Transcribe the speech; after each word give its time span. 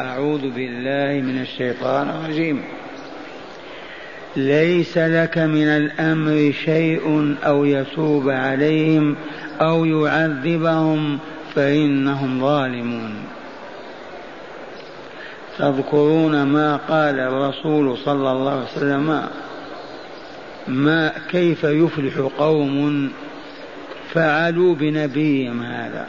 أعوذ 0.00 0.50
بالله 0.50 1.22
من 1.22 1.40
الشيطان 1.42 2.08
الرجيم. 2.10 2.62
ليس 4.36 4.98
لك 4.98 5.38
من 5.38 5.68
الأمر 5.68 6.52
شيء 6.64 7.36
أو 7.44 7.64
يتوب 7.64 8.28
عليهم 8.28 9.16
أو 9.60 9.84
يعذبهم 9.84 11.18
فإنهم 11.54 12.40
ظالمون. 12.40 13.14
تذكرون 15.58 16.42
ما 16.42 16.76
قال 16.76 17.20
الرسول 17.20 17.98
صلى 17.98 18.32
الله 18.32 18.50
عليه 18.52 18.76
وسلم 18.76 19.28
ما 20.68 21.12
كيف 21.30 21.64
يفلح 21.64 22.28
قوم 22.38 23.10
فعلوا 24.12 24.74
بنبيهم 24.74 25.62
هذا؟ 25.62 26.06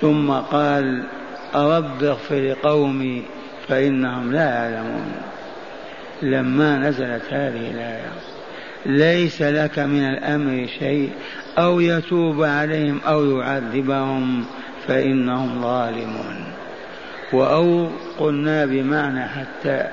ثم 0.00 0.30
قال 0.30 1.04
رب 1.54 2.04
اغفر 2.04 2.40
لقومي 2.40 3.22
فإنهم 3.68 4.32
لا 4.32 4.40
يعلمون. 4.40 5.12
لما 6.22 6.78
نزلت 6.78 7.22
هذه 7.30 7.70
الآية 7.70 8.12
ليس 8.86 9.42
لك 9.42 9.78
من 9.78 10.04
الأمر 10.04 10.66
شيء 10.78 11.10
أو 11.58 11.80
يتوب 11.80 12.42
عليهم 12.42 13.00
أو 13.06 13.40
يعذبهم 13.40 14.44
فإنهم 14.88 15.62
ظالمون. 15.62 16.44
وأو 17.32 17.88
قلنا 18.18 18.66
بمعنى 18.66 19.28
حتى 19.28 19.88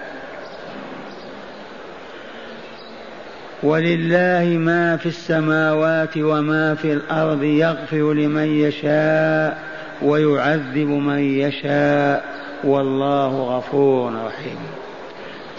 ولله 3.64 4.58
ما 4.58 4.98
في 4.98 5.06
السماوات 5.06 6.18
وما 6.18 6.76
في 6.76 6.94
الأرض 6.94 7.44
يغفر 7.44 8.14
لمن 8.14 8.60
يشاء 8.60 9.58
ويعذب 10.02 10.88
من 10.88 11.20
يشاء 11.20 12.26
والله 12.64 13.58
غفور 13.58 14.14
رحيم. 14.26 14.58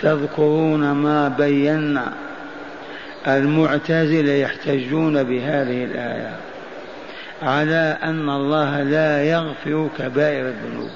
تذكرون 0.03 0.93
ما 0.93 1.29
بينا. 1.29 2.13
المعتزلة 3.27 4.33
يحتجون 4.33 5.23
بهذه 5.23 5.85
الآية 5.85 6.37
على 7.43 7.99
أن 8.03 8.31
الله 8.31 8.83
لا 8.83 9.25
يغفر 9.25 9.89
كبائر 9.99 10.49
الذنوب 10.49 10.91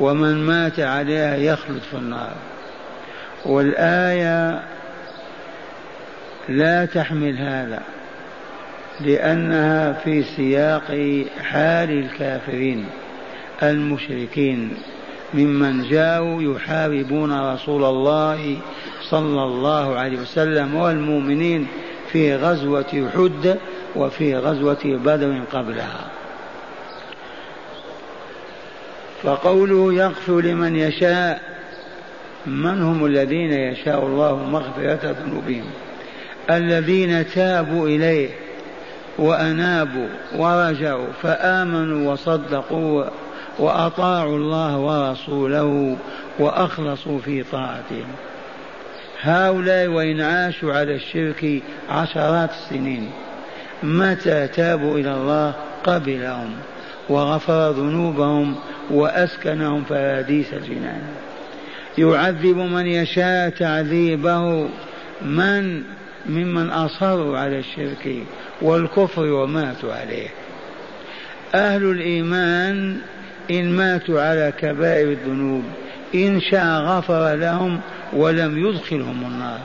ومن 0.00 0.46
مات 0.46 0.80
عليها 0.80 1.36
يخلد 1.36 1.80
في 1.90 1.96
النار. 1.96 2.32
والآية 3.44 4.62
لا 6.48 6.84
تحمل 6.86 7.38
هذا. 7.38 7.82
لأنها 9.00 9.92
في 9.92 10.22
سياق 10.22 10.86
حال 11.42 11.90
الكافرين 11.90 12.86
المشركين 13.62 14.72
ممن 15.34 15.88
جاءوا 15.88 16.42
يحاربون 16.42 17.52
رسول 17.52 17.84
الله 17.84 18.56
صلى 19.10 19.42
الله 19.42 19.98
عليه 19.98 20.18
وسلم 20.18 20.74
والمؤمنين 20.74 21.66
في 22.12 22.36
غزوة 22.36 23.10
حد 23.14 23.58
وفي 23.96 24.36
غزوة 24.36 24.84
بدر 24.84 25.40
قبلها. 25.52 26.10
فقوله 29.22 29.94
يغفر 29.94 30.40
لمن 30.40 30.76
يشاء 30.76 31.42
من 32.46 32.82
هم 32.82 33.06
الذين 33.06 33.52
يشاء 33.52 34.06
الله 34.06 34.36
مغفرة 34.36 35.16
ذنوبهم؟ 35.20 35.64
الذين 36.50 37.26
تابوا 37.26 37.88
إليه 37.88 38.43
وأنابوا 39.18 40.08
ورجعوا 40.36 41.06
فآمنوا 41.22 42.12
وصدقوا 42.12 43.04
وأطاعوا 43.58 44.36
الله 44.36 44.78
ورسوله 44.78 45.96
وأخلصوا 46.38 47.18
في 47.18 47.42
طاعتهم. 47.42 48.08
هؤلاء 49.20 49.86
وإن 49.86 50.20
عاشوا 50.20 50.74
على 50.74 50.94
الشرك 50.94 51.62
عشرات 51.90 52.50
السنين 52.50 53.10
متى 53.82 54.46
تابوا 54.46 54.98
إلى 54.98 55.14
الله 55.14 55.52
قبلهم 55.84 56.50
وغفر 57.08 57.70
ذنوبهم 57.70 58.56
وأسكنهم 58.90 59.84
فراديس 59.84 60.54
الجنان. 60.54 61.02
يعذب 61.98 62.56
من 62.56 62.86
يشاء 62.86 63.48
تعذيبه 63.48 64.68
من 65.22 65.82
ممن 66.26 66.70
أصروا 66.70 67.38
على 67.38 67.58
الشرك 67.58 68.16
والكفر 68.62 69.22
وماتوا 69.22 69.94
عليه. 69.94 70.28
أهل 71.54 71.84
الإيمان 71.84 72.98
إن 73.50 73.76
ماتوا 73.76 74.22
على 74.22 74.52
كبائر 74.58 75.08
الذنوب 75.12 75.64
إن 76.14 76.40
شاء 76.40 76.80
غفر 76.80 77.34
لهم 77.34 77.80
ولم 78.12 78.68
يدخلهم 78.68 79.24
النار 79.26 79.60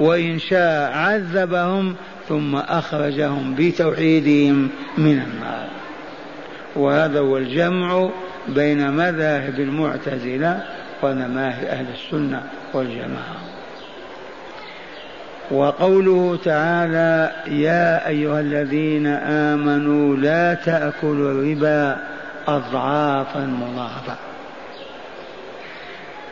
وإن 0.00 0.38
شاء 0.38 0.92
عذبهم 0.92 1.94
ثم 2.28 2.56
أخرجهم 2.56 3.54
بتوحيدهم 3.54 4.68
من 4.98 5.22
النار. 5.22 5.68
وهذا 6.76 7.20
هو 7.20 7.38
الجمع 7.38 8.10
بين 8.48 8.90
مذاهب 8.90 9.60
المعتزلة 9.60 10.64
ومذاهب 11.02 11.64
أهل 11.64 11.86
السنة 11.94 12.42
والجماعة. 12.74 13.55
وقوله 15.50 16.38
تعالى 16.44 17.32
يا 17.46 18.08
أيها 18.08 18.40
الذين 18.40 19.06
آمنوا 19.06 20.16
لا 20.16 20.54
تأكلوا 20.54 21.32
الربا 21.32 21.96
أضعافا 22.48 23.40
مضاعفة. 23.40 24.16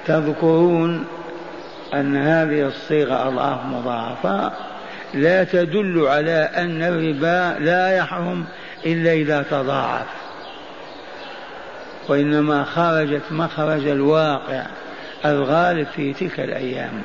تذكرون 0.07 1.05
أن 1.95 2.17
هذه 2.17 2.67
الصيغة 2.67 3.29
أضعاف 3.29 3.65
مضاعفة؟ 3.65 4.53
لا 5.15 5.45
تدل 5.45 6.07
على 6.07 6.51
أن 6.57 6.83
الربا 6.83 7.65
لا 7.65 7.97
يحرم 7.97 8.45
إلا 8.87 9.13
إذا 9.13 9.43
تضاعف. 9.43 10.07
وإنما 12.09 12.65
خرجت 12.65 13.23
مخرج 13.31 13.87
الواقع 13.87 14.63
الغالب 15.25 15.87
في 15.87 16.13
تلك 16.13 16.41
الأيام. 16.41 17.03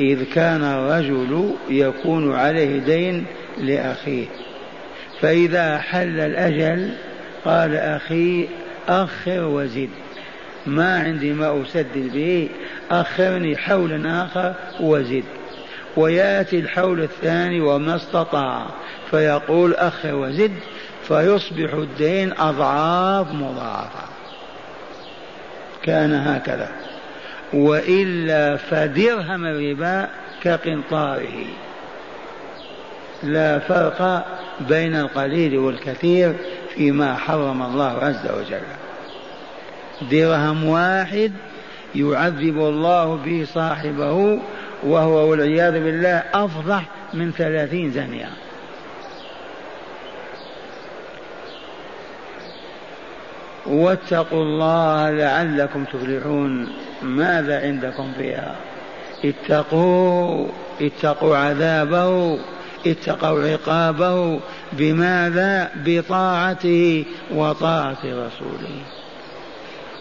إذ 0.00 0.24
كان 0.24 0.62
الرجل 0.62 1.54
يكون 1.68 2.34
عليه 2.34 2.78
دين 2.78 3.26
لأخيه. 3.58 4.26
فإذا 5.20 5.78
حل 5.78 6.20
الأجل 6.20 6.90
قال 7.44 7.76
أخي 7.76 8.48
أخر 8.88 9.44
وزد. 9.44 9.88
ما 10.66 10.98
عندي 10.98 11.32
ما 11.32 11.62
أسدد 11.62 12.12
به 12.12 12.48
أخرني 12.90 13.56
حولا 13.56 14.24
آخر 14.24 14.54
وزد. 14.80 15.24
ويأتي 15.96 16.58
الحول 16.58 17.02
الثاني 17.02 17.60
وما 17.60 17.96
استطاع 17.96 18.66
فيقول 19.10 19.74
أخر 19.74 20.14
وزد 20.14 20.52
فيصبح 21.08 21.74
الدين 21.74 22.32
أضعاف 22.38 23.32
مضاعفة. 23.32 24.10
كان 25.82 26.14
هكذا. 26.14 26.89
وإلا 27.52 28.56
فدرهم 28.56 29.46
الربا 29.46 30.08
كقنطاره. 30.42 31.44
لا 33.22 33.58
فرق 33.58 34.26
بين 34.60 34.96
القليل 34.96 35.58
والكثير 35.58 36.34
فيما 36.74 37.14
حرم 37.16 37.62
الله 37.62 37.98
عز 37.98 38.30
وجل. 38.38 38.60
درهم 40.10 40.64
واحد 40.64 41.32
يعذب 41.94 42.58
الله 42.58 43.16
به 43.24 43.46
صاحبه 43.54 44.38
وهو 44.82 45.30
والعياذ 45.30 45.72
بالله 45.72 46.22
أفضح 46.34 46.82
من 47.14 47.32
ثلاثين 47.32 47.90
زنية. 47.90 48.28
واتقوا 53.70 54.42
الله 54.42 55.10
لعلكم 55.10 55.84
تفلحون. 55.84 56.68
ماذا 57.02 57.60
عندكم 57.60 58.12
فيها؟ 58.18 58.56
اتقوا 59.24 60.46
اتقوا 60.80 61.36
عذابه 61.36 62.38
اتقوا 62.86 63.48
عقابه 63.48 64.40
بماذا؟ 64.72 65.70
بطاعته 65.86 67.04
وطاعة 67.34 67.98
رسوله. 68.04 68.82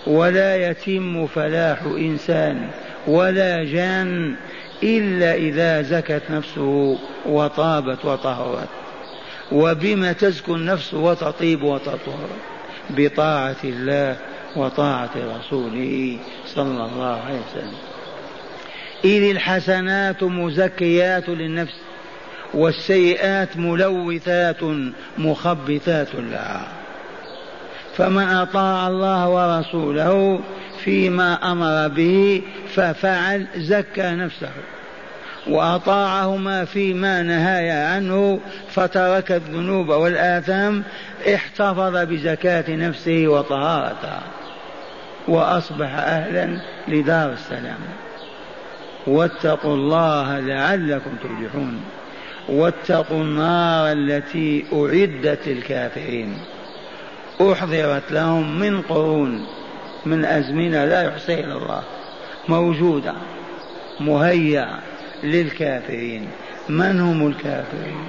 ولا 0.08 0.70
يتم 0.70 1.28
فلاح 1.28 1.82
إنسان 1.84 2.68
ولا 3.08 3.64
جان 3.64 4.36
إلا 4.84 5.36
إذا 5.36 5.82
زكت 5.82 6.24
نفسه 6.30 6.98
وطابت 7.26 8.06
وطهرت. 8.06 8.70
وبما 9.52 10.14
تزكو 10.14 10.56
النفس 10.56 10.94
وتطيب 10.94 11.64
وتطهر. 11.64 12.30
بطاعة 12.90 13.56
الله 13.64 14.18
وطاعة 14.56 15.10
رسوله 15.16 16.18
صلى 16.46 16.86
الله 16.86 17.22
عليه 17.26 17.40
وسلم. 17.52 17.78
إذ 19.04 19.30
الحسنات 19.30 20.24
مزكيات 20.24 21.30
للنفس 21.30 21.76
والسيئات 22.54 23.58
ملوثات 23.58 24.64
مخبثات 25.18 26.16
لها. 26.16 26.68
فمن 27.96 28.24
أطاع 28.24 28.88
الله 28.88 29.30
ورسوله 29.30 30.40
فيما 30.84 31.52
أمر 31.52 31.88
به 31.88 32.42
ففعل 32.76 33.48
زكى 33.58 34.10
نفسه. 34.10 34.52
وأطاعهما 35.48 36.66
فيما 36.66 37.22
نهايا 37.22 37.88
عنه 37.88 38.40
فترك 38.70 39.32
الذنوب 39.32 39.90
والآثام 39.90 40.84
احتفظ 41.36 41.98
بزكاة 41.98 42.76
نفسه 42.76 43.28
وطهارتها 43.28 44.22
وأصبح 45.28 45.96
أهلا 45.96 46.62
لدار 46.88 47.32
السلام. 47.32 47.80
واتقوا 49.08 49.76
الله 49.76 50.40
لعلكم 50.40 51.12
تفلحون. 51.24 51.82
واتقوا 52.50 53.22
النار 53.22 53.92
التي 53.92 54.66
أعدت 54.74 55.48
للكافرين. 55.48 56.38
أحضرت 57.42 58.12
لهم 58.12 58.60
من 58.60 58.82
قرون 58.82 59.46
من 60.06 60.26
أزمنة 60.26 60.86
لا 60.86 61.02
يحصيها 61.02 61.58
الله. 61.58 61.84
موجودة 62.50 63.14
مهيأ 64.00 64.80
للكافرين. 65.24 66.28
من 66.70 67.00
هم 67.00 67.28
الكافرين؟ 67.28 68.08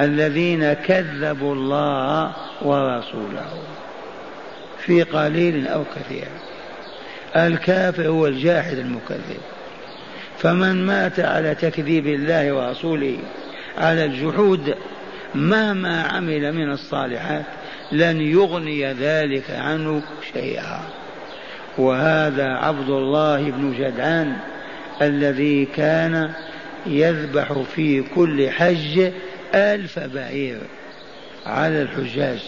الذين 0.00 0.72
كذبوا 0.72 1.54
الله 1.54 2.32
ورسوله. 2.62 3.52
في 4.78 5.02
قليل 5.02 5.68
أو 5.68 5.84
كثير. 5.96 6.28
الكافر 7.36 8.08
هو 8.08 8.26
الجاحد 8.26 8.78
المكذب. 8.78 9.40
فمن 10.38 10.86
مات 10.86 11.20
على 11.20 11.54
تكذيب 11.54 12.06
الله 12.06 12.52
ورسوله 12.52 13.18
على 13.78 14.04
الجحود 14.04 14.74
مهما 15.34 16.02
عمل 16.02 16.52
من 16.52 16.72
الصالحات 16.72 17.44
لن 17.92 18.20
يغني 18.20 18.92
ذلك 18.92 19.50
عنه 19.50 20.02
شيئا. 20.32 20.80
وهذا 21.78 22.48
عبد 22.48 22.88
الله 22.88 23.50
بن 23.50 23.74
جدعان 23.78 24.36
الذي 25.02 25.64
كان 25.64 26.30
يذبح 26.86 27.52
في 27.52 28.02
كل 28.14 28.50
حج 28.50 29.10
ألف 29.54 29.98
بعير. 29.98 30.58
على 31.46 31.82
الحجاج 31.82 32.42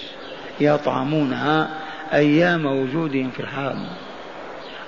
يطعمونها 0.61 1.71
أيام 2.13 2.67
وجودهم 2.67 3.31
في 3.31 3.41
الحرم. 3.41 3.87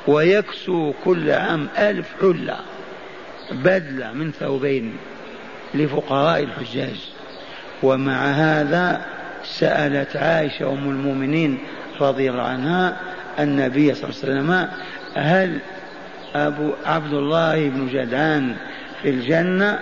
ويكسو 0.06 0.92
كل 1.04 1.30
عام 1.30 1.68
ألف 1.78 2.08
حلة 2.20 2.56
بدلة 3.50 4.12
من 4.12 4.32
ثوبين 4.32 4.96
لفقراء 5.74 6.42
الحجاج. 6.42 7.12
ومع 7.82 8.26
هذا 8.26 9.04
سألت 9.44 10.16
عائشة 10.16 10.72
أم 10.72 10.90
المؤمنين 10.90 11.58
رضي 12.00 12.30
الله 12.30 12.42
عنها 12.42 12.96
النبي 13.38 13.94
صلى 13.94 14.10
الله 14.10 14.20
عليه 14.22 14.32
وسلم 14.32 14.68
هل 15.14 15.58
أبو 16.34 16.72
عبد 16.84 17.12
الله 17.12 17.68
بن 17.68 17.88
جدعان 17.88 18.56
في 19.02 19.10
الجنة 19.10 19.78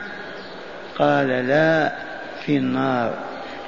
قال 0.98 1.28
لا 1.28 1.92
في 2.46 2.56
النار 2.56 3.14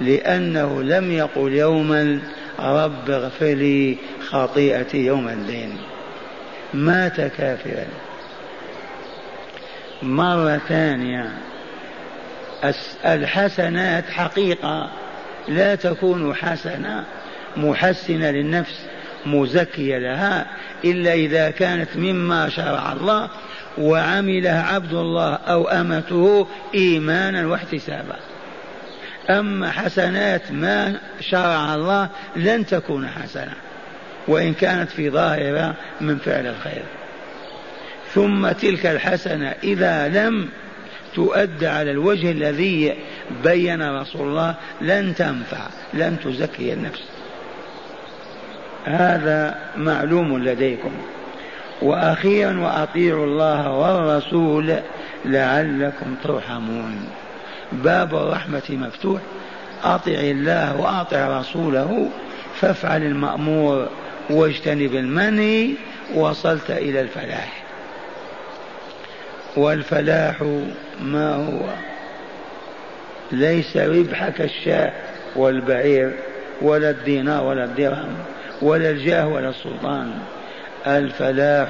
لأنه 0.00 0.82
لم 0.82 1.12
يقل 1.12 1.52
يوما 1.52 2.20
رب 2.58 3.10
اغفر 3.10 3.54
لي 3.54 3.96
خطيئتي 4.30 5.06
يوم 5.06 5.28
الدين. 5.28 5.78
مات 6.74 7.20
كافرا. 7.20 7.86
مرة 10.02 10.60
ثانية 10.68 11.28
الحسنات 13.04 14.04
حقيقة 14.10 14.90
لا 15.48 15.74
تكون 15.74 16.34
حسنة 16.34 17.04
محسنة 17.56 18.30
للنفس 18.30 18.86
مزكية 19.26 19.98
لها 19.98 20.46
إلا 20.84 21.12
إذا 21.12 21.50
كانت 21.50 21.96
مما 21.96 22.48
شرع 22.48 22.92
الله 22.92 23.28
وعملها 23.78 24.62
عبد 24.62 24.92
الله 24.92 25.34
أو 25.34 25.68
أمته 25.68 26.46
إيمانا 26.74 27.46
واحتسابا. 27.46 28.16
أما 29.30 29.70
حسنات 29.70 30.52
ما 30.52 31.00
شرع 31.20 31.74
الله 31.74 32.08
لن 32.36 32.66
تكون 32.66 33.08
حسنة 33.08 33.54
وإن 34.28 34.54
كانت 34.54 34.90
في 34.90 35.10
ظاهرة 35.10 35.74
من 36.00 36.18
فعل 36.18 36.46
الخير. 36.46 36.82
ثم 38.14 38.48
تلك 38.48 38.86
الحسنة 38.86 39.54
إذا 39.64 40.08
لم 40.08 40.48
تؤدى 41.14 41.66
على 41.66 41.90
الوجه 41.90 42.30
الذي 42.30 42.94
بين 43.44 44.00
رسول 44.00 44.28
الله 44.28 44.54
لن 44.80 45.14
تنفع 45.14 45.66
لن 45.94 46.16
تزكي 46.24 46.72
النفس. 46.72 47.02
هذا 48.84 49.58
معلوم 49.76 50.44
لديكم. 50.44 50.92
وأخيرا 51.82 52.60
وأطيعوا 52.60 53.26
الله 53.26 53.70
والرسول 53.70 54.74
لعلكم 55.24 56.14
ترحمون. 56.24 57.08
باب 57.72 58.14
الرحمة 58.14 58.62
مفتوح. 58.70 59.20
أطع 59.84 60.12
الله 60.12 60.80
وأطع 60.80 61.40
رسوله 61.40 62.08
فافعل 62.60 63.02
المأمور 63.02 63.88
واجتنب 64.30 64.94
المنهي 64.94 65.70
وصلت 66.14 66.70
إلى 66.70 67.00
الفلاح. 67.00 67.62
والفلاح 69.56 70.42
ما 71.00 71.34
هو؟ 71.34 71.60
ليس 73.32 73.76
ربحك 73.76 74.40
الشاة 74.40 74.92
والبعير 75.36 76.12
ولا 76.62 76.90
الدينار 76.90 77.44
ولا 77.44 77.64
الدرهم 77.64 78.14
ولا 78.62 78.90
الجاه 78.90 79.28
ولا 79.28 79.48
السلطان. 79.48 80.12
الفلاح 80.86 81.68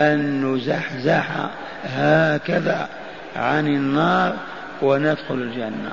أن 0.00 0.44
نزحزح 0.44 1.50
هكذا 1.84 2.88
عن 3.36 3.66
النار 3.66 4.36
وندخل 4.82 5.34
الجنة. 5.34 5.92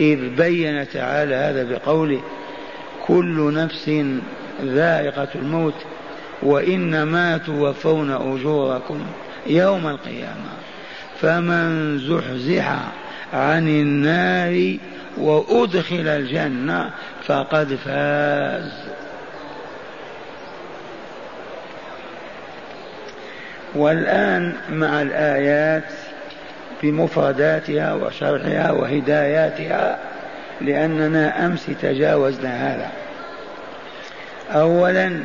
إذ 0.00 0.28
بين 0.28 0.88
تعالى 0.88 1.34
هذا 1.34 1.64
بقوله 1.64 2.20
كل 3.06 3.54
نفس 3.54 3.90
ذائقة 4.64 5.28
الموت 5.34 5.74
وإنما 6.42 7.38
توفون 7.38 8.10
أجوركم 8.10 9.00
يوم 9.46 9.86
القيامة. 9.86 10.50
فمن 11.20 11.98
زحزح 11.98 12.76
عن 13.32 13.68
النار 13.68 14.76
وأدخل 15.18 16.08
الجنة 16.08 16.90
فقد 17.26 17.74
فاز. 17.84 18.72
والآن 23.74 24.52
مع 24.70 25.02
الآيات 25.02 25.92
بمفرداتها 26.82 27.94
وشرحها 27.94 28.70
وهداياتها 28.70 29.98
لأننا 30.60 31.46
أمس 31.46 31.66
تجاوزنا 31.82 32.74
هذا. 32.74 32.90
أولا 34.60 35.20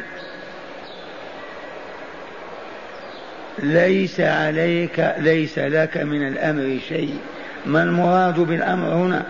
ليس 3.60 4.20
عليك 4.20 5.14
ليس 5.18 5.60
لك 5.60 5.98
من 5.98 6.28
الأمر 6.28 6.80
شيء. 6.90 7.18
ما 7.66 7.84
المراد 7.84 8.40
بالأمر 8.40 8.88
هنا؟ 8.88 9.24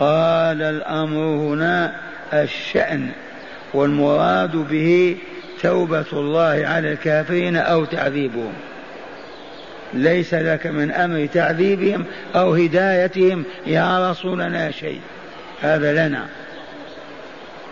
قال 0.00 0.62
الأمر 0.62 1.18
هنا 1.18 1.94
الشأن 2.32 3.08
والمراد 3.74 4.56
به 4.56 5.16
توبة 5.62 6.04
الله 6.12 6.66
على 6.66 6.92
الكافرين 6.92 7.56
أو 7.56 7.84
تعذيبهم. 7.84 8.52
ليس 9.94 10.34
لك 10.34 10.66
من 10.66 10.90
أمر 10.90 11.26
تعذيبهم 11.26 12.04
أو 12.36 12.54
هدايتهم 12.54 13.44
يا 13.66 14.10
رسولنا 14.10 14.70
شيء. 14.70 15.00
هذا 15.62 16.08
لنا. 16.08 16.26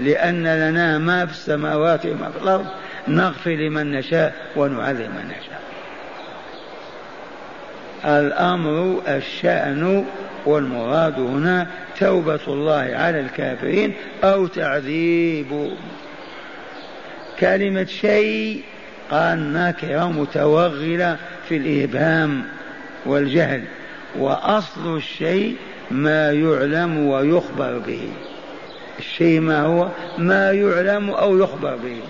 لأن 0.01 0.47
لنا 0.47 0.99
ما 0.99 1.27
في 1.27 1.33
السماوات 1.33 2.07
وما 2.07 2.31
في 2.31 2.43
الأرض 2.43 2.67
نغفر 3.09 3.51
لمن 3.51 3.91
نشاء 3.91 4.35
ونعذب 4.57 5.01
من 5.01 5.25
نشاء. 5.29 5.61
الأمر 8.05 9.03
الشأن 9.09 10.05
والمراد 10.47 11.19
هنا 11.19 11.67
توبة 11.99 12.41
الله 12.49 12.91
على 12.95 13.21
الكافرين 13.21 13.95
أو 14.25 14.47
تعذيب 14.47 15.71
كلمة 17.41 17.85
شيء 17.85 18.63
قال 19.11 19.53
نكرة 19.53 20.09
متوغلة 20.09 21.17
في 21.49 21.57
الإبهام 21.57 22.45
والجهل 23.07 23.65
وأصل 24.19 24.97
الشيء 24.97 25.57
ما 25.91 26.33
يعلم 26.33 27.07
ويخبر 27.07 27.79
به. 27.79 28.09
الشيء 28.99 29.41
ما 29.41 29.63
هو؟ 29.63 29.89
ما 30.19 30.53
يعلم 30.53 31.11
أو 31.11 31.39
يخبر 31.39 31.77
به. 31.77 32.01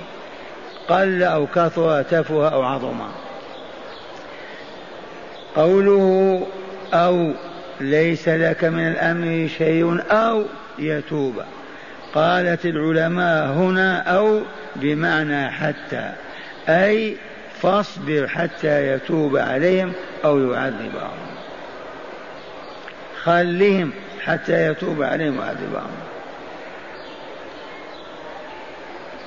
قل 0.88 1.22
أو 1.22 1.46
كثر 1.46 2.02
تفه 2.02 2.48
أو 2.48 2.62
عظم. 2.62 3.00
قوله 5.56 6.46
أو 6.94 7.32
ليس 7.80 8.28
لك 8.28 8.64
من 8.64 8.88
الأمر 8.88 9.48
شيء 9.58 10.02
أو 10.10 10.44
يتوب. 10.78 11.34
قالت 12.14 12.66
العلماء 12.66 13.46
هنا 13.46 13.98
أو 13.98 14.40
بمعنى 14.76 15.50
حتى 15.50 16.12
أي 16.68 17.16
فاصبر 17.62 18.28
حتى 18.28 18.88
يتوب 18.88 19.36
عليهم 19.36 19.92
أو 20.24 20.38
يعذبهم 20.38 21.30
خلهم 23.22 23.92
حتى 24.24 24.66
يتوب 24.70 25.02
عليهم 25.02 25.38
ويعذبهم 25.38 25.90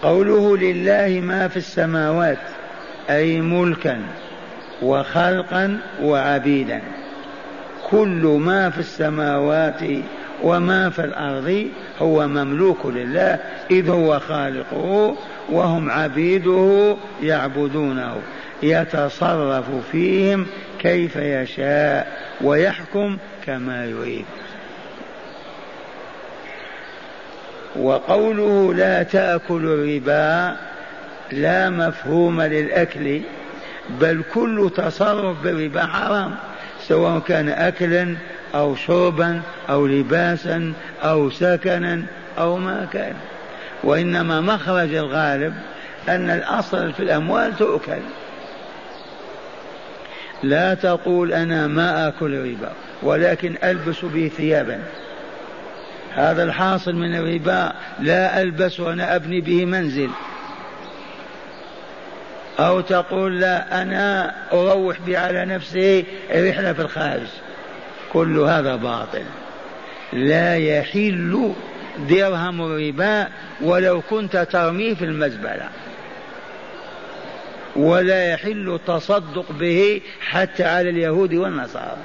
قوله 0.01 0.57
لله 0.57 1.21
ما 1.23 1.47
في 1.47 1.57
السماوات 1.57 2.37
أي 3.09 3.41
ملكا 3.41 4.01
وخلقا 4.81 5.79
وعبيدا. 6.01 6.81
كل 7.89 8.39
ما 8.41 8.69
في 8.69 8.79
السماوات 8.79 9.81
وما 10.43 10.89
في 10.89 10.99
الأرض 10.99 11.67
هو 11.99 12.27
مملوك 12.27 12.85
لله 12.85 13.39
إذ 13.71 13.89
هو 13.89 14.19
خالقه 14.19 15.15
وهم 15.49 15.91
عبيده 15.91 16.95
يعبدونه 17.21 18.15
يتصرف 18.63 19.65
فيهم 19.91 20.45
كيف 20.79 21.15
يشاء 21.15 22.17
ويحكم 22.41 23.17
كما 23.45 23.85
يريد. 23.85 24.25
وقوله 27.75 28.73
لا 28.73 29.03
تأكل 29.03 29.65
الربا 29.65 30.57
لا 31.31 31.69
مفهوم 31.69 32.41
للأكل 32.41 33.21
بل 33.89 34.23
كل 34.33 34.71
تصرف 34.75 35.43
بالربا 35.43 35.85
حرام 35.85 36.35
سواء 36.87 37.19
كان 37.19 37.49
اكلا 37.49 38.15
أو 38.55 38.75
شربا 38.75 39.41
أو 39.69 39.87
لباسا 39.87 40.73
أو 41.03 41.29
سكنا 41.29 42.03
أو 42.37 42.57
ما 42.57 42.87
كان. 42.93 43.15
وإنما 43.83 44.41
مخرج 44.41 44.93
الغالب 44.93 45.53
أن 46.09 46.29
الأصل 46.29 46.93
في 46.93 46.99
الأموال 46.99 47.57
تؤكل. 47.57 48.01
لا 50.43 50.73
تقول 50.73 51.33
أنا 51.33 51.67
ما 51.67 52.07
آكل 52.07 52.33
الربا 52.33 52.71
ولكن 53.03 53.55
ألبس 53.63 54.05
به 54.05 54.31
ثيابا. 54.37 54.79
هذا 56.13 56.43
الحاصل 56.43 56.95
من 56.95 57.15
الربا 57.15 57.73
لا 57.99 58.41
ألبس 58.41 58.79
وأنا 58.79 59.15
أبني 59.15 59.41
به 59.41 59.65
منزل. 59.65 60.09
أو 62.59 62.81
تقول 62.81 63.39
لا 63.39 63.81
أنا 63.81 64.35
أروح 64.53 64.97
به 65.07 65.19
على 65.19 65.45
نفسي 65.45 66.05
رحلة 66.31 66.73
في 66.73 66.81
الخارج. 66.81 67.27
كل 68.13 68.39
هذا 68.39 68.75
باطل. 68.75 69.23
لا 70.13 70.57
يحل 70.57 71.53
درهم 72.09 72.61
الربا 72.61 73.27
ولو 73.61 74.01
كنت 74.09 74.37
ترميه 74.37 74.93
في 74.93 75.05
المزبلة. 75.05 75.69
ولا 77.75 78.25
يحل 78.25 78.73
التصدق 78.73 79.51
به 79.51 80.01
حتى 80.21 80.63
على 80.63 80.89
اليهود 80.89 81.33
والنصارى. 81.33 81.97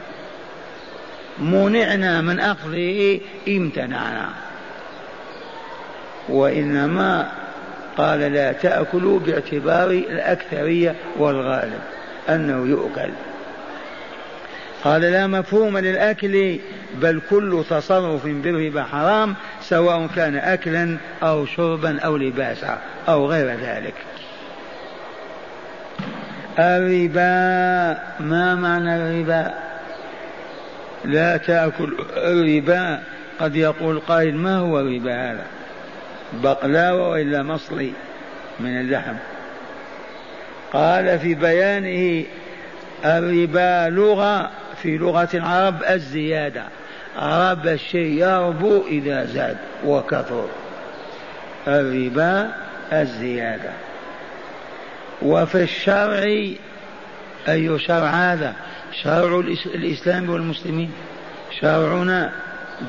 منعنا 1.38 2.20
من 2.20 2.40
أخذه 2.40 3.20
امتنعنا. 3.48 4.28
وإنما 6.28 7.32
قال 7.96 8.20
لا 8.20 8.52
تأكلوا 8.52 9.20
باعتبار 9.20 9.90
الأكثرية 9.90 10.94
والغالب 11.16 11.80
أنه 12.28 12.66
يؤكل. 12.66 13.10
قال 14.88 15.00
لا 15.00 15.26
مفهوم 15.26 15.78
للأكل 15.78 16.59
بل 16.95 17.21
كل 17.30 17.64
تصرف 17.71 18.26
بالربا 18.26 18.83
حرام 18.83 19.35
سواء 19.61 20.07
كان 20.16 20.37
أكلا 20.37 20.97
أو 21.23 21.47
شربا 21.47 22.00
أو 22.00 22.16
لباسا 22.16 22.78
أو 23.09 23.26
غير 23.26 23.47
ذلك. 23.47 23.95
الربا 26.59 28.00
ما 28.21 28.54
معنى 28.54 28.97
الربا؟ 28.97 29.54
لا 31.04 31.37
تأكل 31.37 31.95
الربا 32.16 33.00
قد 33.40 33.57
يقول 33.57 33.99
قائل 34.00 34.37
ما 34.37 34.57
هو 34.59 34.80
الربا 34.80 35.33
هذا؟ 35.33 35.45
بقلاوة 36.33 37.09
وإلا 37.09 37.42
مصلي 37.42 37.92
من 38.61 38.80
اللحم؟ 38.80 39.14
قال 40.73 41.18
في 41.18 41.35
بيانه 41.35 42.25
الربا 43.04 43.90
لغة 43.90 44.50
في 44.82 44.99
لغة 44.99 45.28
العرب 45.35 45.82
الزيادة. 45.90 46.64
رب 47.18 47.66
الشيء 47.66 48.25
يربو 48.25 48.87
إذا 48.88 49.25
زاد 49.25 49.56
وكثر. 49.85 50.49
الربا 51.68 52.52
الزيادة. 52.92 53.70
وفي 55.23 55.62
الشرع 55.62 56.23
أي 57.49 57.78
شرع 57.78 58.11
هذا؟ 58.11 58.54
شرع 59.02 59.38
الإسلام 59.66 60.30
والمسلمين. 60.30 60.92
شرعنا 61.61 62.32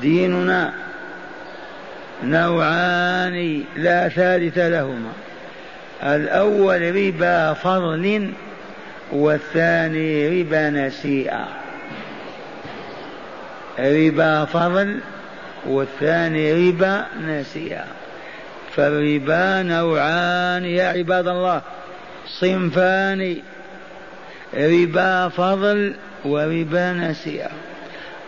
ديننا 0.00 0.72
نوعان 2.24 3.64
لا 3.76 4.08
ثالث 4.08 4.58
لهما. 4.58 5.12
الأول 6.02 6.96
ربا 6.96 7.52
فضل 7.52 8.30
والثاني 9.12 10.42
ربا 10.42 10.70
نسيئة. 10.70 11.59
ربا 13.78 14.44
فضل 14.44 15.00
والثاني 15.66 16.68
ربا 16.68 17.06
نسيئة 17.26 17.84
فالربا 18.76 19.62
نوعان 19.62 20.64
يا 20.64 20.88
عباد 20.88 21.28
الله. 21.28 21.62
صنفان 22.40 23.36
ربا 24.54 25.28
فضل 25.28 25.94
وربا 26.24 26.92
نسيئة 26.92 27.50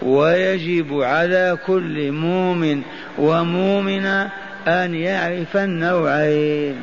ويجب 0.02 1.00
على 1.00 1.58
كل 1.66 2.12
مؤمن 2.12 2.82
ومؤمنة 3.18 4.30
أن 4.68 4.94
يعرف 4.94 5.56
النوعين. 5.56 6.76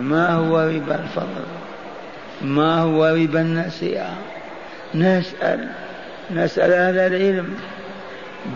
ما 0.00 0.34
هو 0.34 0.60
ربا 0.60 0.94
الفضل؟ 0.94 1.46
ما 2.42 2.78
هو 2.78 3.06
ربا 3.06 3.40
النسيئة 3.40 4.10
نسأل. 4.94 5.68
نسأل 6.30 6.72
أهل 6.72 6.98
العلم. 6.98 7.56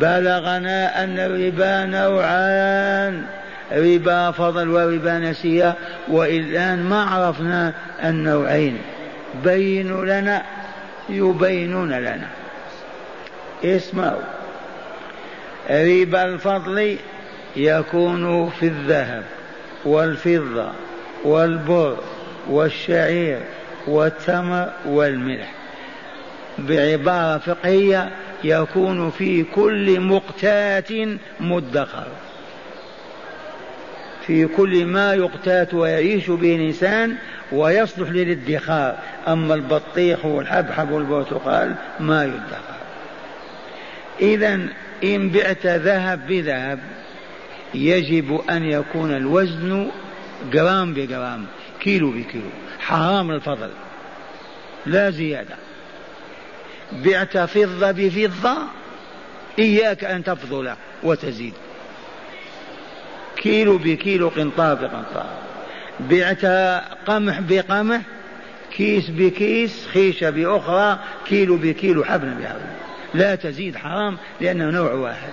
بلغنا 0.00 1.04
أن 1.04 1.18
الربا 1.18 1.84
نوعان 1.84 3.26
ربا 3.72 4.30
فضل 4.30 4.68
وربا 4.70 5.18
نسيئة 5.18 5.76
والآن 6.08 6.82
ما 6.82 7.02
عرفنا 7.02 7.72
النوعين. 8.04 8.78
بينوا 9.44 10.04
لنا 10.04 10.42
يبينون 11.08 11.92
لنا. 11.92 12.28
اسمعوا. 13.64 14.22
ربا 15.70 16.24
الفضل 16.24 16.96
يكون 17.56 18.50
في 18.50 18.66
الذهب 18.66 19.22
والفضة 19.84 20.72
والبر 21.24 21.96
والشعير 22.48 23.38
والتمر 23.86 24.68
والملح. 24.86 25.55
بعبارة 26.58 27.38
فقهية 27.38 28.10
يكون 28.44 29.10
في 29.10 29.42
كل 29.42 30.00
مقتات 30.00 30.88
مدخر. 31.40 32.06
في 34.26 34.46
كل 34.46 34.84
ما 34.84 35.14
يقتات 35.14 35.74
ويعيش 35.74 36.30
به 36.30 36.56
الإنسان 36.56 37.16
ويصلح 37.52 38.10
للادخار. 38.10 38.98
أما 39.28 39.54
البطيخ 39.54 40.24
والحبحب 40.24 40.90
والبرتقال 40.90 41.74
ما 42.00 42.24
يدخر. 42.24 42.76
إذا 44.20 44.60
إن 45.04 45.30
بعت 45.30 45.66
ذهب 45.66 46.26
بذهب 46.26 46.78
يجب 47.74 48.40
أن 48.50 48.64
يكون 48.64 49.16
الوزن 49.16 49.90
جرام 50.52 50.94
بجرام 50.94 51.46
كيلو 51.80 52.10
بكيلو 52.10 52.50
حرام 52.80 53.30
الفضل 53.30 53.70
لا 54.86 55.10
زيادة. 55.10 55.65
بعت 56.92 57.38
فضة 57.38 57.90
بفضة 57.90 58.56
إياك 59.58 60.04
أن 60.04 60.24
تفضل 60.24 60.72
وتزيد. 61.02 61.52
كيلو 63.36 63.78
بكيلو 63.78 64.28
قنطار 64.28 64.74
بقنطار. 64.74 65.30
بعت 66.00 66.44
قمح 67.06 67.40
بقمح 67.40 68.00
كيس 68.76 69.10
بكيس 69.10 69.86
خيشة 69.86 70.30
بأخرى 70.30 70.98
كيلو 71.26 71.56
بكيلو 71.56 72.04
حبل 72.04 72.34
بحبل 72.34 72.60
لا 73.14 73.34
تزيد 73.34 73.76
حرام 73.76 74.18
لأنه 74.40 74.70
نوع 74.70 74.92
واحد. 74.92 75.32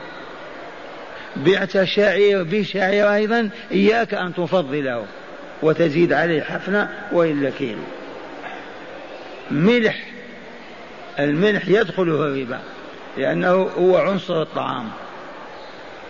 بعت 1.36 1.84
شعير 1.84 2.44
بشعير 2.44 3.14
أيضا 3.14 3.50
إياك 3.72 4.14
أن 4.14 4.34
تفضله 4.34 5.06
وتزيد 5.62 6.14
عليه 6.14 6.42
حفنة 6.42 6.90
وإلا 7.12 7.50
كيلو. 7.50 7.84
ملح 9.52 10.13
الملح 11.20 11.68
يدخله 11.68 12.28
الربا 12.28 12.60
لأنه 13.18 13.52
هو 13.52 13.98
عنصر 13.98 14.42
الطعام. 14.42 14.90